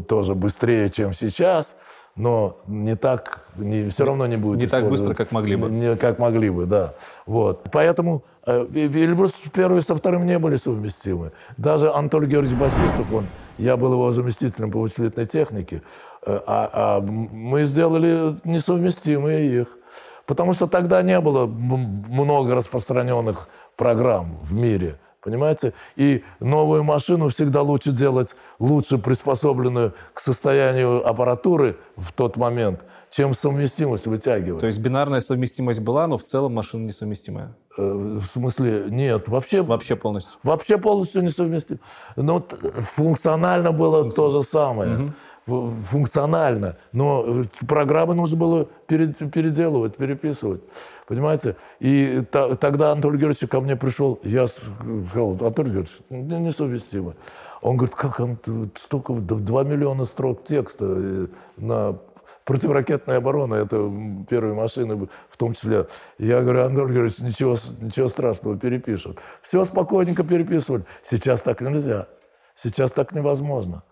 [0.09, 1.77] тоже быстрее, чем сейчас,
[2.21, 5.71] но не так, не, все равно не будет Не так быстро, как могли бы.
[5.71, 6.93] Не как могли бы, да.
[7.25, 7.67] Вот.
[7.73, 11.33] Поэтому э, Эльбрус первый со вторым не были совместимы.
[11.57, 15.83] Даже Анатолий Георгиевич Басистов, он, я был его заместителем по вычислительной технике,
[16.27, 19.79] э, а, а мы сделали несовместимые их.
[20.27, 24.99] Потому что тогда не было много распространенных программ в мире.
[25.23, 25.75] Понимаете?
[25.97, 33.35] И новую машину всегда лучше делать лучше приспособленную к состоянию аппаратуры в тот момент, чем
[33.35, 34.61] совместимость вытягивать.
[34.61, 37.55] То есть бинарная совместимость была, но в целом машина несовместимая.
[37.77, 37.83] Э,
[38.19, 40.39] В смысле, нет, вообще, Вообще полностью.
[40.43, 41.81] вообще полностью несовместимо.
[42.17, 44.97] Но т- функционально было то же самое.
[44.97, 45.13] В-
[45.47, 46.77] Функционально.
[46.93, 50.63] Но э, программы нужно было пере- переделывать, переписывать.
[51.07, 51.57] Понимаете?
[51.81, 57.15] И тогда Анатолий Георгиевич ко мне пришел, я сказал, Анатолий Георгиевич, не- несовместимо.
[57.63, 58.39] Он говорит, как он,
[58.77, 61.27] столько, да в 2 миллиона строк текста э,
[61.57, 61.99] на
[62.45, 63.93] противоракетная оборона, это
[64.29, 65.87] первые машины, в том числе.
[66.19, 69.19] Я говорю, Анатолий Георгиевич, ничего, ничего страшного, перепишут.
[69.43, 70.85] Все спокойненько переписывали.
[71.03, 72.07] Сейчас так нельзя.
[72.55, 73.83] Сейчас так невозможно.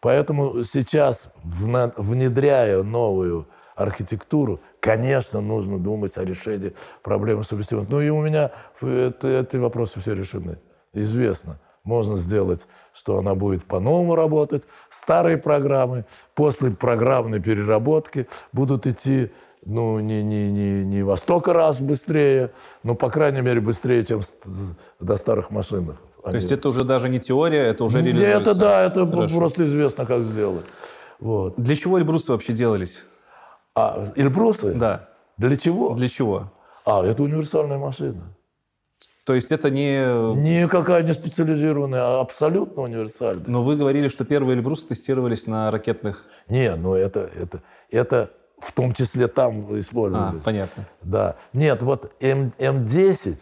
[0.00, 7.90] Поэтому сейчас, внедряя новую архитектуру, конечно, нужно думать о решении проблемы совместимости.
[7.90, 10.58] Ну и у меня это- эти вопросы все решены.
[10.92, 11.58] Известно.
[11.84, 14.64] Можно сделать, что она будет по-новому работать.
[14.90, 19.30] Старые программы после программной переработки будут идти
[19.64, 22.52] ну, не, не, не, не во столько раз быстрее,
[22.84, 24.20] но, по крайней мере, быстрее, чем
[25.00, 25.96] до старых машинах.
[26.30, 28.50] То есть это уже даже не теория, это уже Не, реализуется.
[28.50, 29.36] это да, это Хорошо.
[29.36, 30.64] просто известно, как сделать.
[31.20, 31.54] Вот.
[31.56, 33.04] Для чего Эльбрусы вообще делались?
[33.74, 34.74] А Эльбрусы?
[34.74, 35.08] Да.
[35.38, 35.94] Для чего?
[35.94, 36.52] Для чего?
[36.84, 38.22] А, это универсальная машина.
[39.24, 39.96] То есть это не...
[40.36, 43.44] Никакая не специализированная, а абсолютно универсальная.
[43.48, 46.24] Но вы говорили, что первые Эльбрусы тестировались на ракетных...
[46.48, 47.60] Не, ну это, это,
[47.90, 50.42] это в том числе там А, использовались.
[50.44, 50.84] понятно.
[51.02, 51.36] Да.
[51.52, 53.38] Нет, вот М, М10,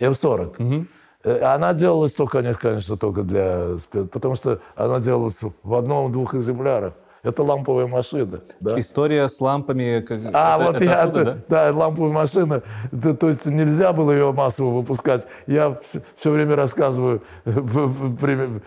[0.00, 0.84] М40, э,
[1.24, 3.70] она делалась только, конечно, только для...
[3.90, 6.94] Потому что она делалась в одном-двух экземплярах.
[7.24, 8.40] Это ламповая машина.
[8.60, 8.78] Да?
[8.78, 10.00] История с лампами...
[10.00, 11.72] как- А, это- вот это я, оттуда, да?
[11.72, 11.76] да?
[11.76, 12.62] ламповая машина,
[13.02, 15.26] то, то есть нельзя было ее массово выпускать.
[15.48, 15.76] Я
[16.16, 18.62] все, время рассказываю в, примере-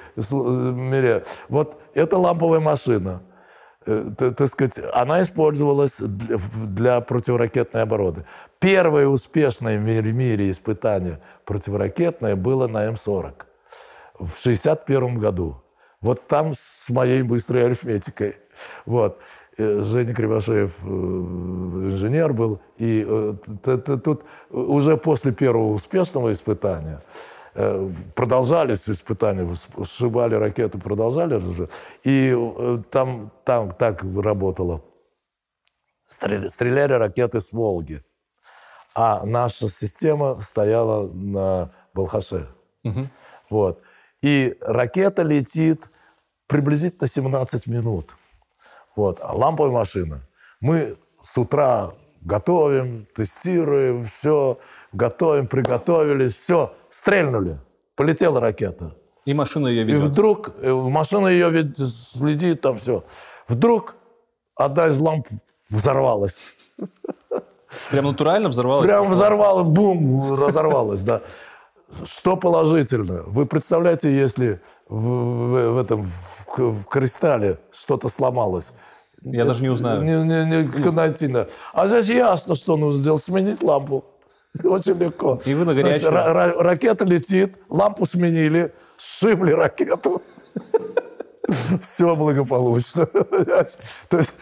[0.74, 1.24] мире.
[1.48, 3.22] Вот это ламповая машина.
[3.86, 8.26] Э, Так сказать, она использовалась для, противоракетной обороны.
[8.60, 13.34] Первое успешное в мире, испытание противоракетное было на М-40
[14.20, 15.64] в 1961 году.
[16.00, 18.38] Вот там с моей быстрой арифметикой.
[18.86, 19.20] Вот.
[19.58, 22.62] Э, Женя Кривошеев э, инженер был.
[22.78, 23.04] И
[24.04, 27.02] тут уже после первого успешного испытания
[28.16, 29.48] продолжались испытания,
[29.84, 31.70] сшибали ракеты, продолжали же.
[32.04, 34.82] И э, там, там так работало.
[36.06, 38.04] Стрел- Стреляли ракеты с Волги.
[38.94, 42.48] А наша система стояла на Балхаше.
[43.50, 43.82] Вот.
[44.22, 45.90] И ракета летит
[46.48, 48.16] приблизительно 17 минут.
[48.96, 49.20] Вот.
[49.22, 50.28] А ламповая машина.
[50.60, 51.92] Мы с утра
[52.22, 54.60] готовим, тестируем, все,
[54.94, 57.60] готовим, приготовились, все, стрельнули.
[57.96, 58.96] Полетела ракета.
[59.26, 60.02] И машина ее И ведет.
[60.02, 63.04] вдруг э, машина ее ведь следит, там все.
[63.48, 63.96] Вдруг
[64.56, 65.28] одна из ламп
[65.70, 66.40] взорвалась.
[67.92, 68.86] Прям натурально взорвалась?
[68.88, 71.22] Прям взорвалась, бум, разорвалась, да.
[72.06, 73.24] Что положительно?
[73.28, 78.72] Вы представляете, если в, в- в этом в, в кристалле что-то сломалось?
[79.22, 80.02] Я даже не узнаю.
[80.02, 81.48] Не, не, не да.
[81.74, 83.24] А здесь ясно, что нужно сделать.
[83.24, 84.06] Сменить лампу.
[84.64, 85.40] Очень легко.
[85.46, 86.12] И вы на горячую.
[86.12, 90.22] ра- ра- ракета летит, лампу сменили, сшибли ракету.
[91.82, 93.06] Все благополучно.
[94.10, 94.34] То есть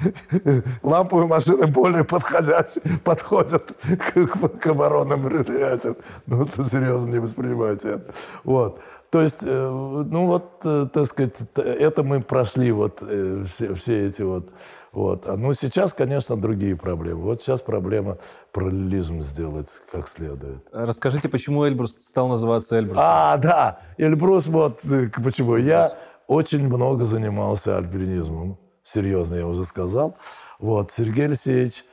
[0.84, 5.98] ламповые машины более подходящие, подходят к, к, к оборонным предприятиям.
[6.28, 8.14] Ну, это серьезно не воспринимайте это.
[8.44, 8.80] Вот.
[9.12, 14.08] То есть, э, ну вот, э, так сказать, это мы прошли вот э, все, все
[14.08, 14.50] эти вот.
[14.92, 15.28] Вот.
[15.28, 17.22] А ну сейчас, конечно, другие проблемы.
[17.22, 18.18] Вот сейчас проблема
[18.52, 20.66] параллелизм сделать как следует.
[20.72, 23.04] Расскажите, почему Эльбрус стал называться Эльбрусом?
[23.06, 24.82] А, да, Эльбрус, вот
[25.24, 25.58] почему.
[25.58, 25.92] Я
[26.28, 30.18] очень много занимался альпинизмом, серьезно, я уже сказал.
[30.60, 31.84] Вот, Сергей Алексеевич,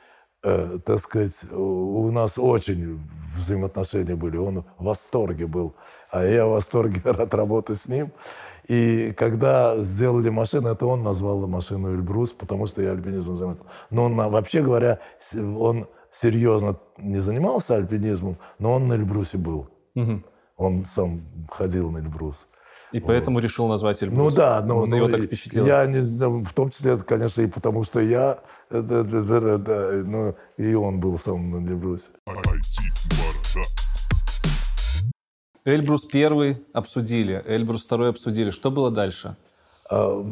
[0.43, 2.99] э, так сказать, у нас очень
[3.35, 4.37] взаимоотношения были.
[4.37, 5.75] Он в восторге был,
[6.11, 8.11] а я в восторге от работы с ним.
[8.67, 13.63] И когда сделали машину, это он назвал машину Эльбрус, потому что я альпинизмом занимался.
[13.89, 14.99] Но он, вообще говоря,
[15.33, 19.69] он серьезно не занимался альпинизмом, но он на Эльбрусе был.
[20.57, 22.47] Он сам ходил на Эльбрус.
[22.93, 24.33] И поэтому решил назвать Эльбрус.
[24.33, 25.65] Ну да, но, Вот но его так впечатлило.
[25.65, 28.39] Я не знаю, в том числе, это, конечно, и потому, что я,
[28.69, 32.11] э, да, да, да, да, да, ну, и он был сам на Эльбрусе.
[35.67, 38.51] Эльбрус первый обсудили, Эльбрус второй обсудили.
[38.51, 39.35] Что было дальше?
[39.89, 40.23] А,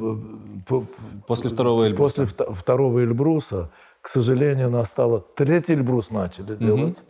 [1.27, 2.21] После второго Эльбруса.
[2.21, 3.69] После вто- второго Эльбруса,
[4.01, 5.19] к сожалению, настало...
[5.35, 7.03] Третий Эльбрус начали делать.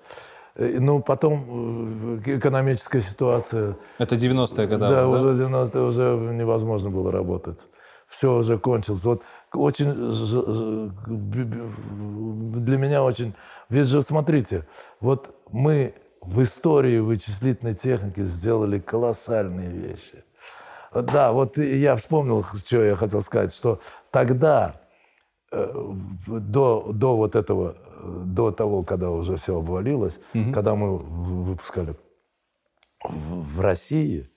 [0.55, 4.79] Э, Ну, потом э, экономическая ситуация Это 90-е годы.
[4.79, 6.03] Да, уже, уже 90 уже
[6.33, 7.67] невозможно было работать.
[8.07, 9.03] Все уже кончилось.
[9.03, 9.21] Вот
[9.53, 9.93] очень
[12.65, 13.33] для меня очень...
[13.69, 14.67] Ведь же, смотрите,
[14.99, 15.93] вот мы
[16.25, 20.23] в истории вычислительной техники сделали колоссальные вещи.
[20.93, 23.79] Да, вот я вспомнил, что я хотел сказать, что
[24.11, 24.81] тогда,
[25.51, 25.93] э,
[26.27, 30.19] до, до вот этого, до того, когда уже все обвалилось,
[30.53, 32.05] когда мы выпускали в
[33.55, 34.29] в России,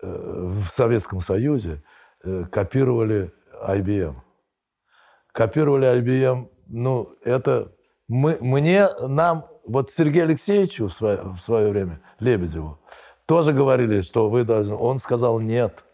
[0.00, 1.82] э, в Советском Союзе
[2.24, 3.32] э, копировали
[3.66, 4.16] IBM.
[5.32, 7.72] Копировали IBM, ну, это
[8.08, 12.78] мы, мне, нам, вот Сергею Алексеевичу в свое, в свое время, Лебедеву,
[13.26, 14.74] тоже говорили, что вы должны...
[14.74, 15.84] Он сказал, нет,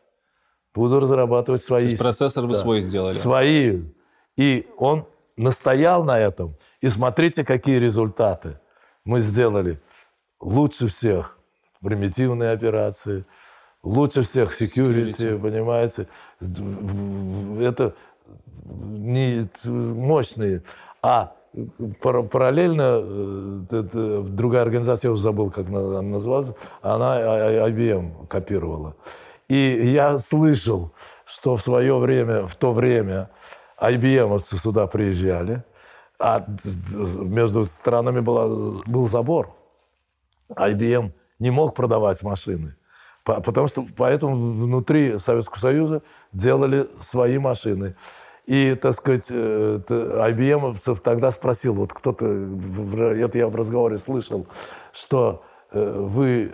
[0.75, 1.83] буду разрабатывать свои...
[1.83, 3.15] То есть процессор вы да, свой сделали.
[3.15, 3.83] Свои.
[4.37, 5.07] И он
[5.37, 6.57] настоял на этом.
[6.81, 8.61] И смотрите, какие результаты
[9.05, 9.81] мы сделали.
[10.41, 11.39] Лучше всех
[11.83, 13.25] примитивные операции,
[13.83, 15.41] лучше всех security, Security.
[15.41, 16.09] понимаете.
[16.41, 17.95] Это
[18.65, 20.63] не мощные.
[21.03, 21.35] А
[22.01, 23.01] параллельно
[23.71, 26.53] э, другая организация, я уже забыл, как она называлась,
[26.83, 28.97] она I- IBM копировала.
[29.49, 30.93] И я слышал,
[31.25, 33.31] что в свое время, в то время
[33.81, 35.63] IBM сюда приезжали,
[36.19, 36.47] а
[37.19, 38.47] между странами была,
[38.87, 39.55] был забор.
[40.51, 42.77] IBM не мог продавать машины.
[43.25, 46.03] По- Потому что поэтому внутри Советского Союза
[46.33, 47.97] делали свои машины.
[48.47, 54.47] И, так сказать, э, т- IBM тогда спросил, вот кто-то, это я в разговоре слышал,
[54.93, 55.43] что
[55.73, 56.53] э, вы,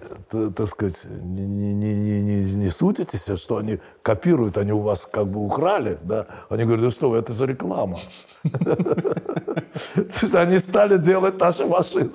[0.54, 5.06] так сказать, не, не, не, не- не, не сутитесь, что они копируют, они у вас
[5.10, 6.26] как бы украли, да?
[6.48, 7.98] Они говорят, да что вы, это же реклама.
[10.34, 12.10] Они стали делать наши машины.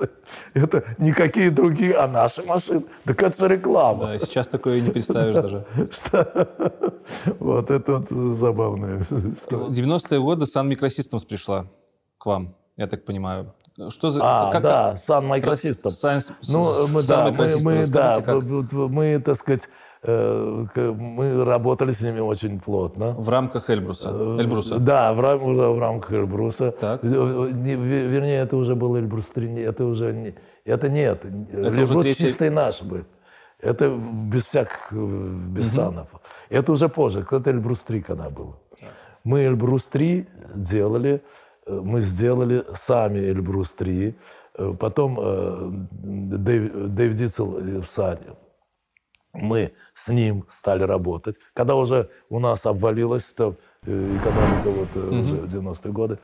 [0.53, 2.83] Это не какие другие, а наши машины.
[3.05, 4.05] Так это же реклама.
[4.05, 5.65] Да, сейчас такое не представишь даже.
[7.39, 9.65] Вот это вот забавная история.
[9.69, 11.67] 90-е годы Sun Microsystems пришла
[12.17, 13.53] к вам, я так понимаю.
[13.89, 14.21] Что за...
[14.23, 16.01] А, как- да, Sun Microsystems.
[16.01, 18.23] Sun- Ну, мы, да, мы, мы, да,
[18.87, 19.69] мы, так сказать,
[20.05, 23.11] мы работали с ними очень плотно.
[23.17, 24.09] В рамках Эльбруса.
[24.39, 24.79] Эльбруса.
[24.79, 26.71] Да, в, рам- в рамках Эльбруса.
[26.71, 27.03] Так.
[27.03, 30.33] Э, не- ве- вернее, это уже был Эльбрус 3, не- это уже не,
[30.65, 31.25] это нет.
[31.25, 33.07] уже Эльбрус третий- чистый наш будет.
[33.61, 33.89] Это
[34.31, 34.95] без всяких, э,
[35.55, 36.07] без санов.
[36.49, 38.55] Это уже позже, это Эльбрус 3 когда был.
[39.23, 41.21] Мы Эльбрус 3 делали,
[41.65, 44.13] э, мы сделали сами Эльбрус 3.
[44.57, 45.69] Э, Потом э,
[46.37, 48.27] Дэйв, Дэйв Дицел э, в саде.
[49.35, 51.35] Мы с ним стали работать.
[51.53, 53.55] Когда уже у нас обвалилась то,
[53.85, 56.19] э, экономика вот, э, уже в 90-е годы,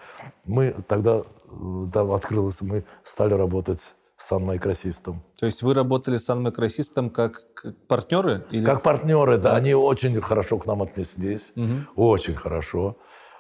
[0.46, 5.22] мы тогда э, там открылось, мы стали работать с санмайкросистом.
[5.40, 8.46] То есть вы работали с анмикросистом как, как партнеры?
[8.52, 8.66] Или...
[8.66, 11.54] Как партнеры, да, они очень хорошо к нам отнеслись,
[11.96, 12.98] очень хорошо.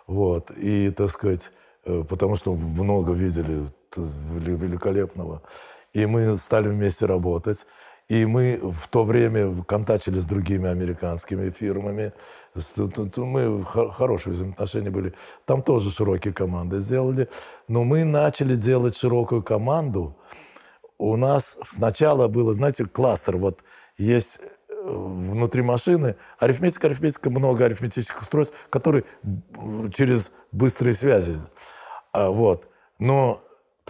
[0.07, 0.51] Вот.
[0.51, 1.51] И, так сказать,
[1.84, 5.43] потому что много видели великолепного.
[5.93, 7.65] И мы стали вместе работать.
[8.12, 12.12] И мы в то время контачили с другими американскими фирмами.
[13.16, 15.14] Мы хо- хорошие взаимоотношения были.
[15.45, 17.30] Там тоже широкие команды сделали.
[17.70, 20.18] Но мы начали делать широкую команду.
[20.97, 23.38] У нас сначала было, знаете, кластер.
[23.38, 23.64] Вот
[23.97, 29.05] есть э, внутри машины арифметика, арифметика, много арифметических устройств, которые
[29.93, 31.39] через быстрые связи.
[32.12, 32.68] А, Вот.
[32.99, 33.41] Но,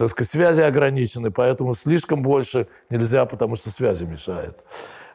[0.02, 4.64] так сказать, связи ограничены, поэтому слишком больше нельзя, потому что связи мешает.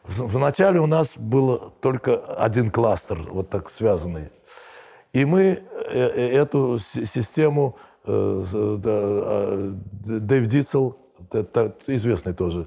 [0.02, 4.30] В- Вначале у нас был только один кластер, вот так связанный.
[5.12, 5.60] И мы э,
[5.92, 7.76] э, эту си- систему,
[8.06, 8.44] э,
[8.86, 9.74] а,
[10.06, 10.96] Дэйв Дицел,
[11.32, 12.66] это известный тоже,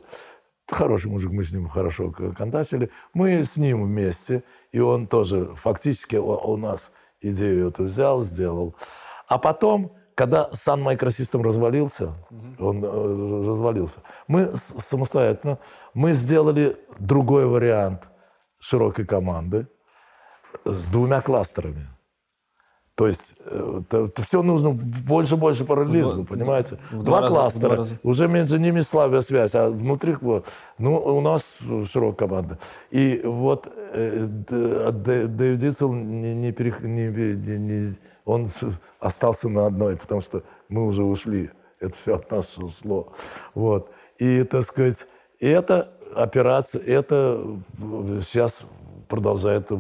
[0.68, 6.18] хороший мужик, мы с ним хорошо контактили, мы с ним вместе, и он тоже фактически
[6.18, 8.76] у нас идею эту взял, сделал.
[9.28, 12.14] А потом, когда Sun Microsystem развалился,
[12.60, 15.58] он э, развалился, мы самостоятельно,
[15.96, 18.08] мы сделали другой вариант
[18.60, 19.66] широкой команды
[20.66, 21.88] с двумя кластерами.
[22.94, 23.34] То есть
[24.28, 24.70] все нужно
[25.08, 26.78] больше больше параллелизма, понимаете?
[26.92, 28.00] в Два два раза- в кластера, два раза.
[28.04, 30.46] уже между ними слабая связь, а внутри вот,
[30.78, 31.58] ну у нас
[31.92, 32.60] широкая команда.
[32.92, 37.96] И вот э, Д- Д- Дэйв Дицел не, не перех- не- не- не-
[38.26, 38.48] он
[39.00, 41.50] остался на одной, потому что мы уже ушли,
[41.80, 43.14] это все от нас ушло,
[43.54, 43.92] вот.
[44.18, 45.08] И так сказать,
[45.40, 47.44] эта операция, это
[48.22, 48.66] сейчас
[49.08, 49.72] продолжает,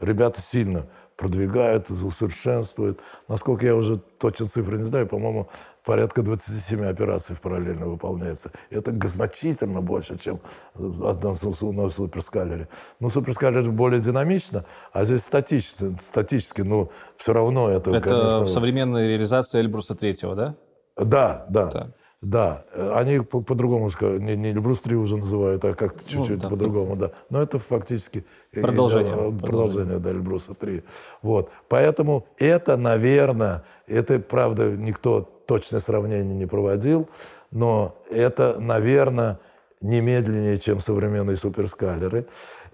[0.00, 0.86] ребята сильно
[1.16, 3.00] продвигают, усовершенствуют.
[3.28, 5.48] Насколько я уже точно цифры не знаю, по-моему,
[5.84, 8.50] порядка 27 операций параллельно выполняется.
[8.70, 10.40] Это значительно больше, чем
[10.74, 12.68] на суперскалере.
[13.00, 18.40] Ну, суперскалер более динамично, а здесь статично, статически, но все равно это, Это конечно...
[18.40, 20.56] в современной реализации Эльбруса третьего, да?
[20.96, 21.70] Да, да.
[21.70, 21.86] Так.
[22.24, 26.38] Да, Э, они по- по-другому, ска- не, не Эльбрус 3 уже называют, а как-то чуть-чуть
[26.38, 27.10] да, по-другому, да.
[27.28, 29.12] Но это фактически э, Продолжение.
[29.14, 30.82] э, продолжение, да, Эльбруса 3.
[31.22, 31.50] Вот.
[31.68, 37.08] Поэтому это, наверное, это, правда, никто точное сравнение не проводил,
[37.50, 39.38] но это, наверное,
[39.82, 42.24] не медленнее, чем современные суперскалеры.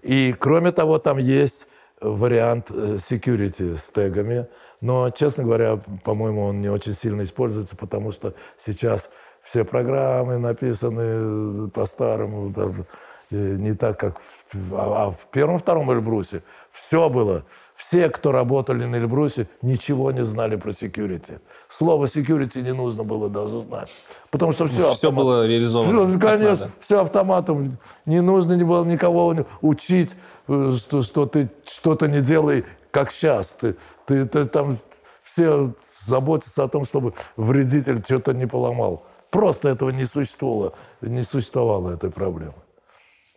[0.01, 1.67] И, кроме того, там есть
[1.99, 4.47] вариант security с тегами,
[4.79, 9.11] но, честно говоря, по-моему, он не очень сильно используется, потому что сейчас
[9.43, 12.85] все программы написаны э, по-старому, там,
[13.31, 14.21] э, не так, как
[14.53, 17.43] в, а, а в первом-втором Эльбрусе все было.
[17.75, 21.39] Все, кто работали на Эльбрусе, ничего не знали про security.
[21.67, 23.89] Слово security не нужно было даже знать.
[24.29, 26.11] Потому что все, Все было реализовано.
[26.19, 26.71] Как конечно, надо.
[26.79, 27.79] все автоматом.
[28.05, 30.15] Не нужно не было никого учить,
[30.47, 33.55] э, что, что ты что-то не делай, как сейчас.
[33.59, 33.75] Ты,
[34.05, 34.77] ты, ты там
[35.23, 35.73] все
[36.05, 39.03] заботятся о том, чтобы вредитель что-то не поломал.
[39.31, 40.73] Просто этого не существовало.
[41.01, 42.53] Не существовало этой проблемы.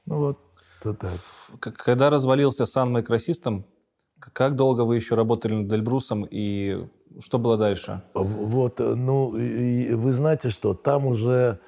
[0.06, 0.38] Ну вот,
[0.80, 1.12] это так.
[1.76, 3.64] Когда развалился Сан Microsystem,
[4.18, 6.86] к- как долго вы еще работали над Эльбрусом и
[7.20, 8.02] что было дальше?
[8.12, 11.60] Вот, э, ну, вы знаете что, там уже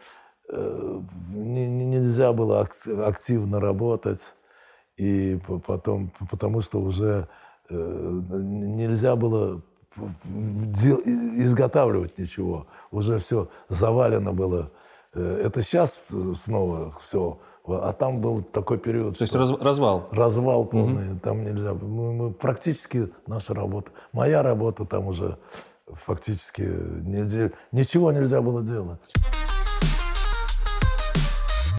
[0.48, 1.00] э,
[1.32, 4.34] не- не- нельзя было ак- активно работать,
[4.96, 7.28] и по- потом, потому что уже
[7.68, 9.62] э, нельзя было
[11.04, 14.70] изготавливать ничего, уже все завалено было.
[15.14, 16.02] Э, Это сейчас
[16.42, 20.08] снова все, а там был такой период, То есть раз- развал.
[20.10, 21.74] развал полный, там нельзя.
[21.74, 25.38] Мы, мы практически наша работа, моя работа там уже
[25.86, 29.08] фактически нельзя, ничего нельзя было делать.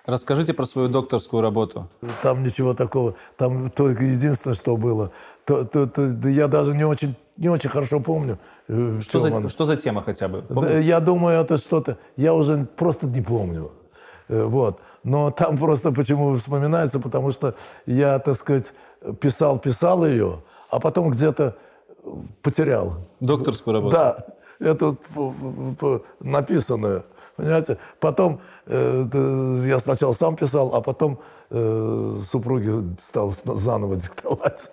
[0.05, 1.89] Расскажите про свою докторскую работу.
[2.23, 5.11] Там ничего такого, там только единственное, что было,
[5.43, 8.37] то, то- то- да я даже не очень, не очень хорошо помню.
[8.67, 10.41] э, Что за, что за тема хотя бы?
[10.41, 10.81] Помните?
[10.81, 13.71] Я думаю, это что-то, я уже просто не помню.
[14.29, 14.79] Э, Вот.
[15.03, 17.53] Но там просто почему вспоминается, потому что
[17.85, 18.73] я, так сказать,
[19.21, 21.53] писал, писал ее, а потом где-то
[22.41, 22.95] потерял.
[23.19, 23.95] Докторскую работу.
[23.95, 24.17] Да,
[24.59, 24.95] это
[26.19, 27.03] написанное,
[27.35, 27.77] понимаете.
[27.99, 29.05] Потом э,
[29.65, 34.71] я сначала сам писал, а потом э, супруге стал заново диктовать.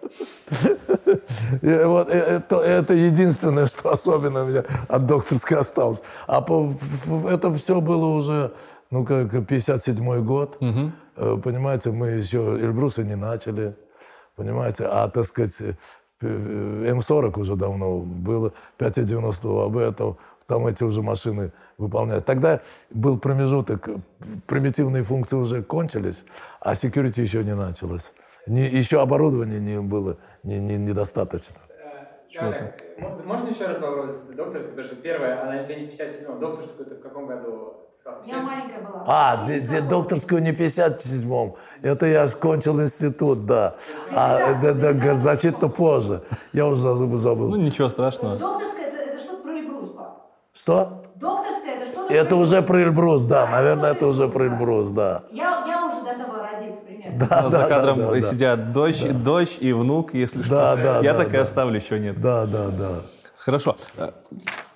[1.62, 6.02] Вот э- это, единственное, что особенно у меня от докторской осталось.
[6.26, 6.44] А
[7.28, 8.52] это все было уже,
[8.90, 10.58] ну, как 57-й год.
[11.16, 13.76] Э, Понимаете, мы еще Эльбруса не начали.
[14.36, 15.54] Понимаете, а, так сказать,
[16.22, 22.24] М40 уже давно было, 590 АБ, это, там эти уже машины выполняют.
[22.24, 22.60] Тогда
[22.90, 23.96] был промежуток, э,
[24.46, 26.24] примитивные функции уже кончились,
[26.60, 28.12] а security еще не началось.
[28.46, 31.56] Не, еще оборудования не было не, не- недостаточно.
[32.28, 35.86] Чего Так, м- Можно еще раз попробовать докторскую, потому что первая, она у тебя не
[35.86, 38.20] 57 докторскую ты в каком году сказал?
[38.24, 39.04] Я маленькая была.
[39.06, 41.54] А, де- де- докторскую не в 57-м.
[41.82, 43.76] Это я кончил институт, да.
[44.12, 46.22] А да, да, значительно позже.
[46.52, 47.16] Я уже забыл.
[47.18, 47.48] забыл.
[47.50, 48.36] Ну, ничего страшного.
[48.36, 50.26] Докторская это, это что-то про Эльбрус, пап.
[50.52, 51.02] Что?
[51.16, 53.46] Докторская это что-то Это уже про Эльбрус, да.
[53.46, 55.22] Наверное, это уже про Эльбрус, Эльбрус, да.
[55.30, 57.03] Я, я уже должна была родиться примерно.
[57.18, 58.22] Да, А за да, кадром да, да, да.
[58.22, 60.54] сидят дочь, дочь и внук, если что.
[60.54, 61.42] Да, да, Я да, так и да.
[61.42, 62.20] оставлю, еще нет.
[62.20, 62.90] Да, да, да.
[63.36, 63.76] Хорошо.
[63.96, 64.10] Э,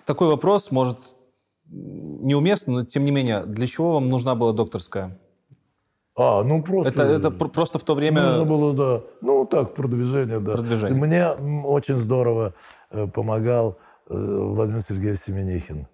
[0.04, 0.98] Такой вопрос, может,
[1.70, 5.18] неуместно, но тем не менее, для чего вам нужна была докторская?
[6.16, 6.88] А, ну просто...
[6.90, 8.22] Это, это пр- просто в то время...
[8.22, 9.00] Нужно было, да.
[9.20, 10.52] Ну, так, продвижение, да.
[10.52, 10.96] Продвижение.
[10.96, 11.28] И Мне
[11.64, 12.54] очень здорово
[12.90, 13.78] э, помогал
[14.10, 15.86] э, Владимир Сергеевич Семенихин.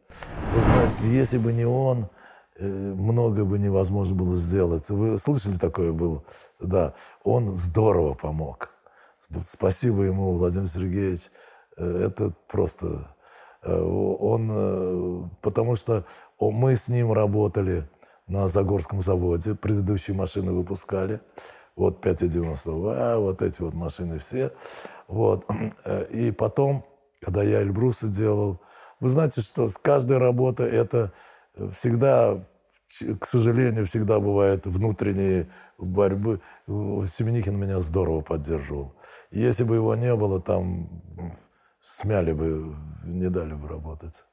[0.55, 2.09] Вы знаете, если бы не он,
[2.61, 4.89] много бы невозможно было сделать.
[4.91, 6.23] Вы слышали такое было?
[6.61, 6.95] Да.
[7.25, 8.71] Он здорово помог.
[9.21, 11.31] Сп- Спасибо ему, Владимир Сергеевич.
[11.77, 13.17] Э, Это просто...
[13.63, 14.49] э, Он...
[14.53, 16.05] э, Потому что
[16.39, 17.89] мы с ним работали
[18.29, 19.55] на Загорском заводе.
[19.55, 21.21] Предыдущие машины выпускали.
[21.77, 22.71] Вот 590
[23.19, 24.53] вот эти вот машины все.
[25.09, 25.45] Вот.
[25.85, 26.85] Э, И потом,
[27.21, 28.61] когда я Эльбруса делал,
[29.01, 31.13] вы знаете, что с каждой работы это
[31.73, 32.45] всегда,
[33.21, 35.49] к сожалению, всегда бывают внутренние
[35.79, 36.41] борьбы.
[36.67, 38.95] Семенихин меня здорово поддерживал.
[39.31, 40.89] Если бы его не было, там
[41.81, 42.75] смяли бы,
[43.05, 44.25] не дали бы работать.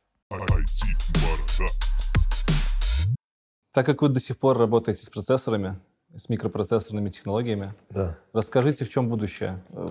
[3.73, 5.79] Так как вы до сих пор работаете с процессорами,
[6.15, 8.17] с микропроцессорными технологиями, Да.
[8.33, 9.63] расскажите, в чем будущее?
[9.69, 9.87] Э,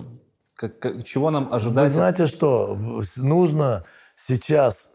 [0.55, 1.85] как- как- чего нам ожидать?
[1.87, 2.77] Вы знаете что?
[3.17, 4.91] Нужно сейчас,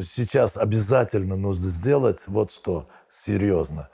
[0.00, 3.88] сейчас обязательно нужно сделать вот что, серьезно.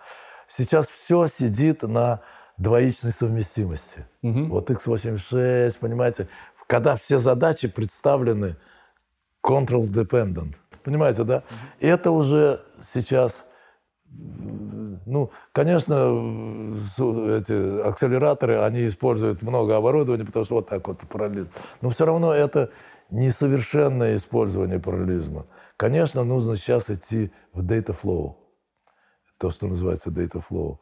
[0.46, 2.20] Сейчас все сидит на
[2.56, 4.06] двоичной совместимости.
[4.48, 6.28] Вот x86, понимаете,
[6.66, 8.56] когда все задачи представлены
[9.44, 10.54] control dependent.
[10.82, 11.42] Понимаете, да?
[11.80, 13.46] И это уже сейчас
[15.06, 15.94] ну, конечно,
[17.36, 21.50] эти акселераторы, они используют много оборудования, потому что вот так вот параллелизм.
[21.80, 22.70] Но все равно это
[23.10, 25.46] несовершенное использование параллелизма.
[25.76, 28.36] Конечно, нужно сейчас идти в data flow.
[29.38, 30.78] То, что называется data flow.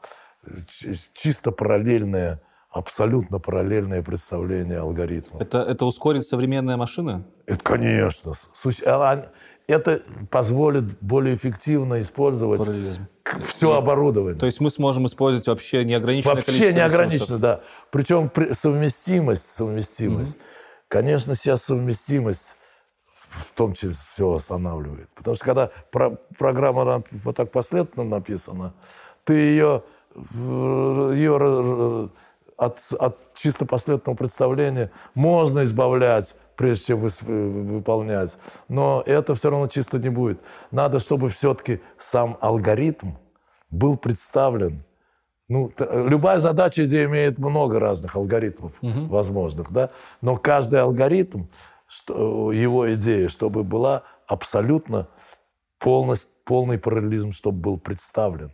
[1.14, 5.40] Чисто параллельное, абсолютно параллельное представление алгоритмов.
[5.40, 7.24] Это, это ускорит современные машины?
[7.46, 8.32] Это, конечно.
[8.54, 9.30] Суще- а,
[9.68, 13.06] Это позволит более эффективно использовать Параллелизм.
[13.44, 14.38] все оборудование.
[14.38, 17.40] То есть мы сможем использовать вообще неограниченное Вообще количество неограниченно, ресурсов?
[17.40, 17.60] да.
[17.90, 20.38] Причем при- совместимость, совместимость.
[20.88, 22.56] Конечно, сейчас совместимость
[23.32, 25.08] в том числе все останавливает.
[25.14, 28.74] Потому что когда про- программа вот так последовательно написана,
[29.24, 29.82] ты ее,
[30.14, 32.10] в- ее
[32.56, 38.38] от, от чисто последовательного представления можно избавлять, прежде чем выс- выполнять.
[38.68, 40.40] Но это все равно чисто не будет.
[40.70, 43.12] Надо, чтобы все-таки сам алгоритм
[43.70, 44.84] был представлен
[45.48, 49.90] ну, любая задача, где имеет много разных алгоритмов возможных, да,
[50.22, 51.42] но каждый алгоритм,
[51.92, 55.08] что, его идея, чтобы была абсолютно
[55.78, 58.52] полностью, полный параллелизм, чтобы был представлен.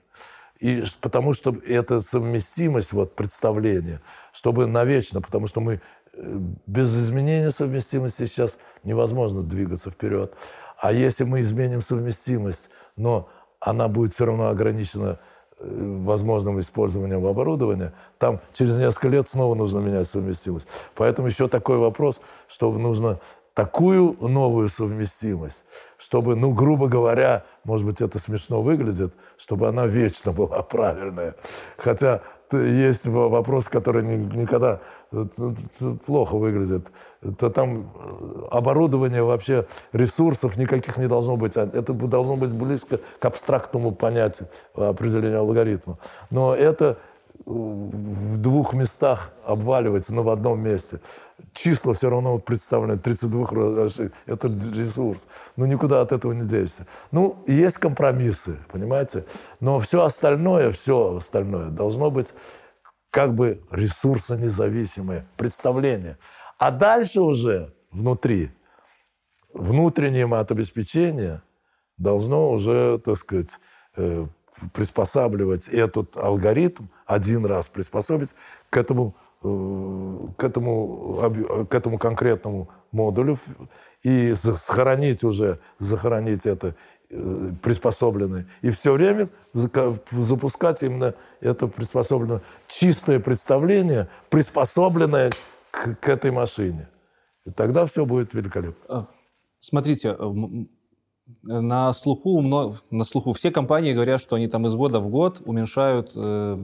[0.59, 4.01] И потому что эта совместимость, вот, представления,
[4.33, 10.35] чтобы навечно, потому что мы э, без изменения совместимости сейчас невозможно двигаться вперед.
[10.77, 13.29] А если мы изменим совместимость, но
[13.61, 15.21] она будет все равно ограничена
[15.61, 20.69] возможным использованием оборудования, там через несколько лет снова нужно менять совместимость.
[20.95, 23.19] Поэтому еще такой вопрос, что нужно
[23.55, 25.65] такую новую совместимость,
[25.97, 31.35] чтобы, ну, грубо говоря, может быть, это смешно выглядит, чтобы она вечно была правильная.
[31.77, 32.23] Хотя
[32.53, 34.81] есть вопрос, который никогда
[35.13, 35.25] э,
[36.07, 36.87] плохо выглядит.
[37.39, 41.57] То там э, оборудование вообще ресурсов никаких не должно быть.
[41.57, 45.99] А это должно быть близко к абстрактному понятию определения алгоритма.
[46.31, 46.99] Но это
[47.49, 51.01] в двух местах обваливается, но в одном месте.
[51.55, 53.47] Числа все равно представлены 32
[53.85, 54.13] расширить.
[54.27, 55.29] Это ресурс.
[55.57, 56.87] Ну, никуда от этого не денешься.
[57.11, 59.25] Ну, есть компромиссы, понимаете?
[59.61, 62.35] Но все остальное, все остальное должно быть
[63.11, 66.19] как бы ресурсонезависимое представление.
[66.59, 68.51] А дальше уже внутри,
[69.55, 71.41] внутреннее матобеспечение
[71.97, 73.59] должно уже, так сказать,
[73.97, 74.27] э,
[74.73, 78.35] приспосабливать этот алгоритм, один раз приспособить
[78.71, 83.39] к этому, э, к этому, к этому конкретному модулю
[84.03, 86.75] и сохранить уже, захоронить это
[87.11, 88.47] э, приспособленное.
[88.63, 89.29] И все время
[90.13, 95.31] запускать именно это приспособленное, чистое представление, приспособленное
[95.71, 96.89] к, к этой машине.
[97.45, 98.85] И тогда все будет великолепно.
[98.89, 99.07] А,
[99.59, 100.17] смотрите,
[101.43, 102.41] на слуху,
[102.91, 106.59] на слуху все компании говорят, что они там из года в год уменьшают э,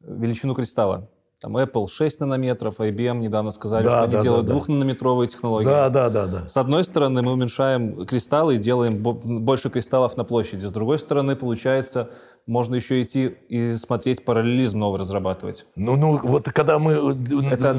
[0.00, 1.08] величину кристалла.
[1.40, 5.64] Там Apple 6 нанометров, IBM недавно сказали, да, что они да, делают да, двухнанометровые технологии.
[5.64, 6.48] Да, да, да, да.
[6.48, 10.66] С одной стороны, мы уменьшаем кристаллы и делаем больше кристаллов на площади.
[10.66, 12.10] С другой стороны, получается,
[12.50, 15.66] можно еще идти и смотреть параллелизм новый разрабатывать.
[15.76, 17.74] Ну, ну вот когда мы э, Это...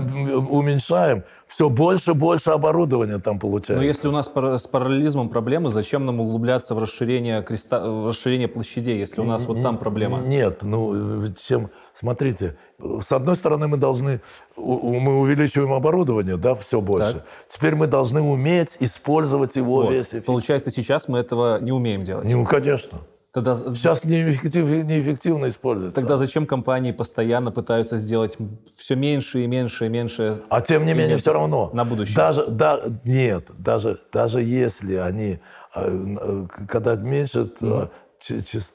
[0.50, 3.76] уменьшаем, все больше и больше оборудования там получается.
[3.76, 7.86] Но если у нас с параллелизмом проблемы, зачем нам углубляться в расширение, креста...
[7.86, 10.20] в расширение площадей, если у нас вот там проблема?
[10.20, 11.70] Нет, ну, чем...
[11.94, 14.22] Смотрите, с одной стороны, мы должны,
[14.56, 17.16] мы увеличиваем оборудование, да, все больше.
[17.16, 17.26] Так.
[17.50, 19.92] Теперь мы должны уметь использовать его вот.
[19.92, 22.32] весь Получается, сейчас мы этого не умеем делать.
[22.32, 23.02] Ну, конечно.
[23.34, 23.56] Тогда...
[23.56, 26.00] Сейчас неэффективно, неэффективно используется.
[26.00, 28.38] Тогда зачем компании постоянно пытаются сделать
[28.76, 30.44] все меньше и меньше и меньше?
[30.50, 31.70] А тем не менее все равно.
[31.74, 32.16] На будущее.
[32.16, 35.40] Даже, да, нет, даже, даже если они,
[35.76, 37.90] э, когда меньше, mm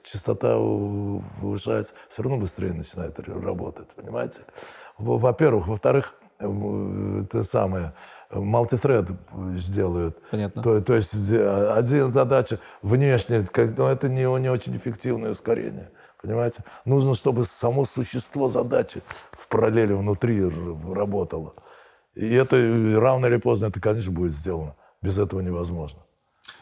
[0.02, 0.56] частота
[1.40, 4.40] повышается, все равно быстрее начинает работать, понимаете?
[4.98, 5.68] Во-первых.
[5.68, 7.94] Во-вторых, это самое,
[8.30, 9.10] мультитред
[9.56, 10.18] сделают.
[10.30, 10.62] Понятно.
[10.62, 13.46] То, то есть один задача внешняя,
[13.76, 15.90] но это не, не очень эффективное ускорение.
[16.22, 16.64] Понимаете?
[16.84, 19.02] Нужно, чтобы само существо задачи
[19.32, 21.54] в параллели внутри работало.
[22.14, 22.56] И это
[22.98, 24.74] рано или поздно это, конечно, будет сделано.
[25.02, 26.00] Без этого невозможно.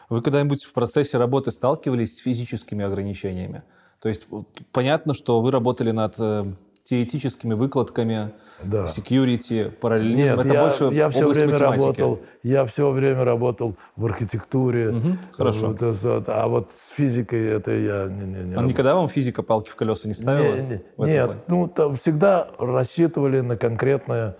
[0.09, 3.63] Вы когда-нибудь в процессе работы сталкивались с физическими ограничениями?
[3.99, 4.27] То есть
[4.71, 6.45] понятно, что вы работали над э,
[6.85, 8.31] теоретическими выкладками,
[8.61, 8.83] да.
[8.83, 10.35] security, параллелизм.
[10.35, 11.81] Нет, это я, больше я все время математики.
[11.81, 12.19] работал.
[12.43, 14.89] Я все время работал в архитектуре.
[14.89, 15.75] Угу, хорошо.
[15.79, 19.71] Вот, а вот с физикой это я не не, не А никогда вам физика палки
[19.71, 20.55] в колеса не ставила?
[20.55, 21.41] Не, не, нет, плане?
[21.47, 24.37] ну там всегда рассчитывали на конкретное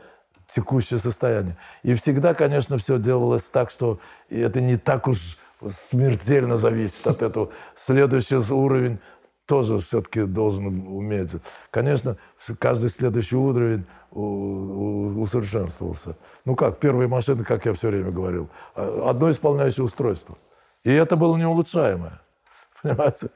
[0.48, 1.58] текущее состояние.
[1.82, 7.50] И всегда, конечно, все делалось так, что это не так уж смертельно зависит от этого.
[7.76, 9.00] Следующий уровень
[9.46, 11.32] тоже все-таки должен уметь.
[11.72, 12.18] Конечно,
[12.60, 16.16] каждый следующий уровень усовершенствовался.
[16.46, 20.38] Ну как, первые машины, как я все время говорил, а, одно исполняющее устройство.
[20.84, 22.22] И это было неулучшаемое.
[22.82, 23.30] Понимаете?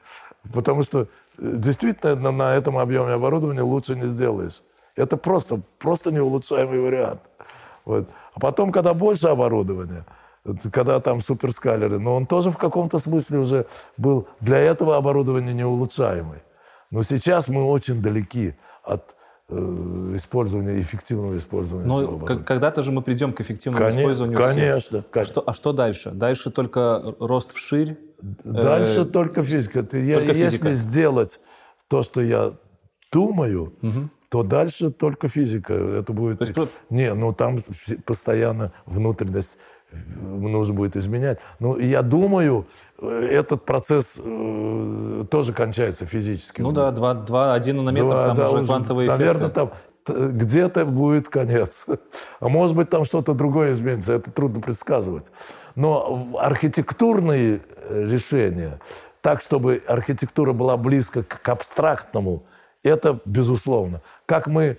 [0.52, 1.06] Потому что э,
[1.38, 4.62] действительно на, на этом объеме оборудования лучше не сделаешь.
[4.96, 7.20] Это просто, просто неулучшаемый вариант.
[7.84, 8.08] Вот.
[8.34, 10.04] А потом, когда больше оборудования–
[10.72, 13.66] когда там суперскалеры, но он тоже в каком-то смысле уже
[13.96, 16.40] был для этого оборудования неулучшаемый.
[16.90, 19.16] Но сейчас мы очень далеки от
[19.48, 19.54] э,
[20.14, 25.20] использования, эффективного использования Но когда-то же мы придем к эффективному конечно, использованию Конечно, конечно.
[25.20, 26.10] А что, а что дальше?
[26.10, 27.98] Дальше только рост вширь?
[28.20, 29.82] Дальше э, только физика.
[29.82, 30.68] Ты, только я, физика.
[30.68, 31.40] Если сделать
[31.88, 32.54] то, что я
[33.12, 34.08] думаю, угу.
[34.30, 35.74] то дальше только физика.
[35.74, 36.38] Это будет...
[36.38, 36.72] То есть...
[36.88, 37.62] Не, ну там
[38.04, 39.58] постоянно внутренность
[39.92, 41.38] нужно будет изменять.
[41.58, 42.66] Но я думаю,
[43.00, 46.60] этот процесс э, тоже кончается физически.
[46.60, 49.54] Ну да, 2, 2, 1 нанометр, два, там да, уже квантовые наверное, эффекты.
[49.54, 49.70] там
[50.06, 51.86] где-то будет конец.
[52.40, 54.12] А может быть, там что-то другое изменится.
[54.12, 55.26] Это трудно предсказывать.
[55.74, 58.80] Но архитектурные э, решения,
[59.20, 62.44] так, чтобы архитектура была близко к абстрактному,
[62.82, 64.00] это безусловно.
[64.26, 64.76] Как мы э,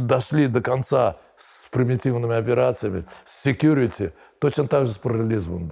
[0.00, 5.70] дошли до конца с примитивными операциями, с security, точно так же с параллелизмом.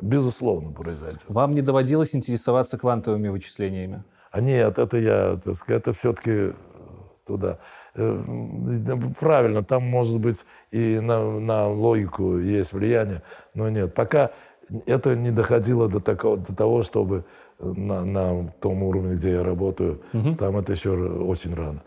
[0.00, 1.24] Безусловно, произойдет.
[1.28, 4.04] Вам не доводилось интересоваться квантовыми вычислениями?
[4.30, 6.52] А нет, это я, так сказать, это все-таки
[7.26, 7.58] туда.
[7.94, 8.22] Э,
[9.18, 13.22] Правильно, там может быть и на, на логику есть влияние,
[13.54, 13.94] но нет.
[13.94, 14.30] Пока
[14.84, 17.24] это не доходило до, такого, до того, чтобы
[17.58, 20.02] на, на том уровне, где я работаю,
[20.38, 21.82] там это еще очень рано.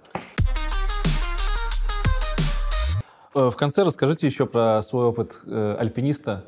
[3.50, 6.46] В конце расскажите еще про свой опыт э, альпиниста.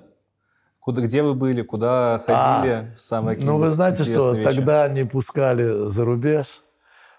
[0.80, 4.56] Куда, где вы были, куда ходили, самые Ну, вы знаете, что вещи?
[4.56, 6.64] тогда не пускали за рубеж,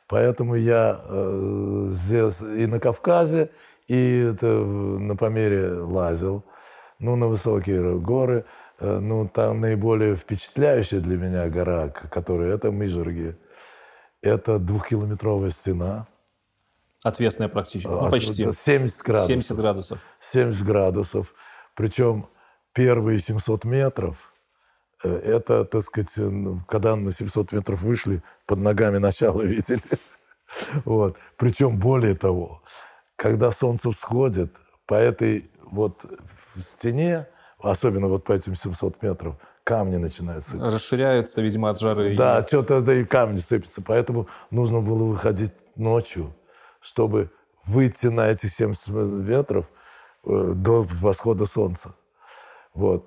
[0.09, 3.51] поэтому я э, здесь и на Кавказе,
[3.87, 6.45] и это на Памире лазил,
[6.99, 8.45] ну, на высокие горы.
[8.81, 13.37] Э, ну, там наиболее впечатляющая для меня гора, которая это Мижерги.
[14.23, 16.09] Это двухкилометровая стена.
[17.05, 18.43] Отвесная практически, ну, А, почти.
[18.43, 19.27] это 70 градусов.
[19.27, 19.99] 70 градусов.
[20.21, 21.35] 70 градусов.
[21.75, 22.29] Причем
[22.73, 24.33] первые 700 метров,
[25.03, 26.13] э, это, так сказать,
[26.69, 29.83] когда на 700 метров вышли, под ногами начало видели.
[30.85, 31.17] Вот.
[31.37, 32.63] Причем более того,
[33.17, 34.53] когда солнце всходит,
[34.87, 36.05] по этой вот
[36.59, 37.27] стене,
[37.61, 40.71] особенно вот по этим 700 метров, камни начинают сыпаться.
[40.77, 42.17] Расширяется, видимо, от жары.
[42.17, 43.81] Да, что-то да и камни сыпятся.
[43.83, 46.35] Поэтому нужно было выходить ночью,
[46.83, 47.31] чтобы
[47.67, 49.67] выйти на эти 70 метров
[50.27, 51.95] э, до восхода солнца.
[52.75, 53.07] Вот.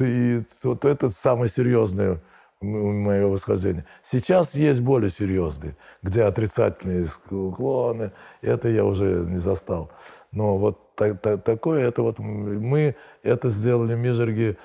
[0.00, 2.22] И вот это самое серьезное
[2.62, 3.84] мое восхождение.
[4.02, 8.12] Сейчас есть более серьезные, где отрицательные склоны.
[8.40, 9.90] Это я уже не застал.
[10.32, 14.56] Но вот та- та- такое, это вот мы это сделали в.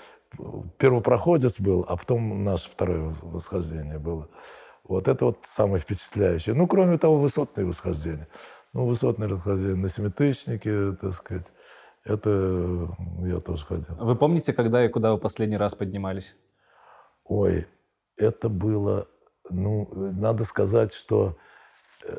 [0.78, 4.30] Первопроходец был, а потом наше второе восхождение было.
[4.88, 6.56] Вот это вот самое впечатляющее.
[6.56, 8.28] Ну, кроме того, высотные восхождения.
[8.74, 11.48] Ну, высотные восхождения на семитысячнике, так сказать,
[12.04, 12.88] это
[13.24, 13.96] я тоже ходил.
[14.00, 16.36] Вы помните, когда и куда вы последний раз поднимались?
[17.26, 17.68] Ой,
[18.16, 19.08] это было,
[19.50, 21.38] ну, надо сказать, что
[22.06, 22.12] э,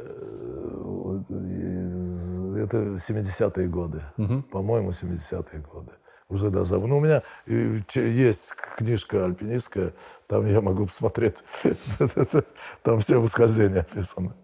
[2.59, 4.03] это 70-е годы.
[4.51, 5.93] По-моему, 70-е годы.
[6.31, 6.79] Уже даже...
[6.79, 9.95] Ну, у меня э, есть книжка альпинистская,
[10.27, 11.43] там я могу посмотреть.
[12.83, 14.35] Там все восхождения описаны.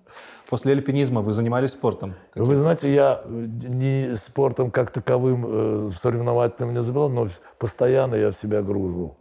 [0.49, 2.15] После альпинизма вы занимались спортом?
[2.35, 7.29] Вы знаете, я э, не спортом как таковым э, соревновательным не забыл, но
[7.59, 9.19] постоянно я в себя гружу.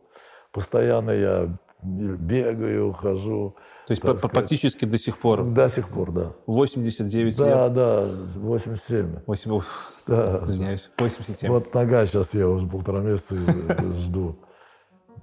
[0.54, 3.56] Постоянно я бегаю, хожу.
[3.86, 4.32] То есть сказать.
[4.32, 6.32] практически до сих пор До сих пор, да.
[6.48, 7.74] 89 Да, лет.
[7.74, 9.20] да, 87.
[9.28, 10.42] 8, уф, Да.
[10.46, 11.50] извиняюсь, 87.
[11.52, 13.36] Вот нога сейчас я уже полтора месяца
[13.98, 14.38] жду.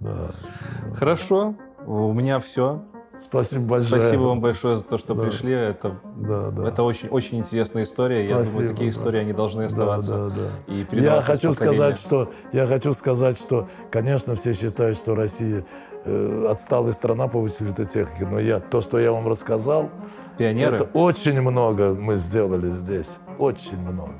[0.01, 0.31] Да.
[0.95, 1.55] Хорошо,
[1.87, 2.83] у меня все.
[3.19, 3.89] Спасибо большое.
[4.01, 5.25] Спасибо вам большое за то, что Да.
[5.25, 5.53] пришли.
[5.53, 6.69] Это, Да, да.
[6.69, 8.25] это очень, очень интересная история.
[8.25, 8.97] Я Спасибо, думаю, такие да.
[8.97, 10.15] истории, они должны Да, оставаться.
[10.15, 10.29] да,
[10.69, 10.73] да.
[10.75, 15.65] И Я хочу сказать, что я хочу сказать, что, конечно, все считают, что Россия
[16.05, 19.91] э, отсталая страна по вычислительной технике, но я то, что я вам рассказал,
[20.39, 20.77] Пионеры.
[20.77, 24.15] это очень много мы сделали здесь, очень много.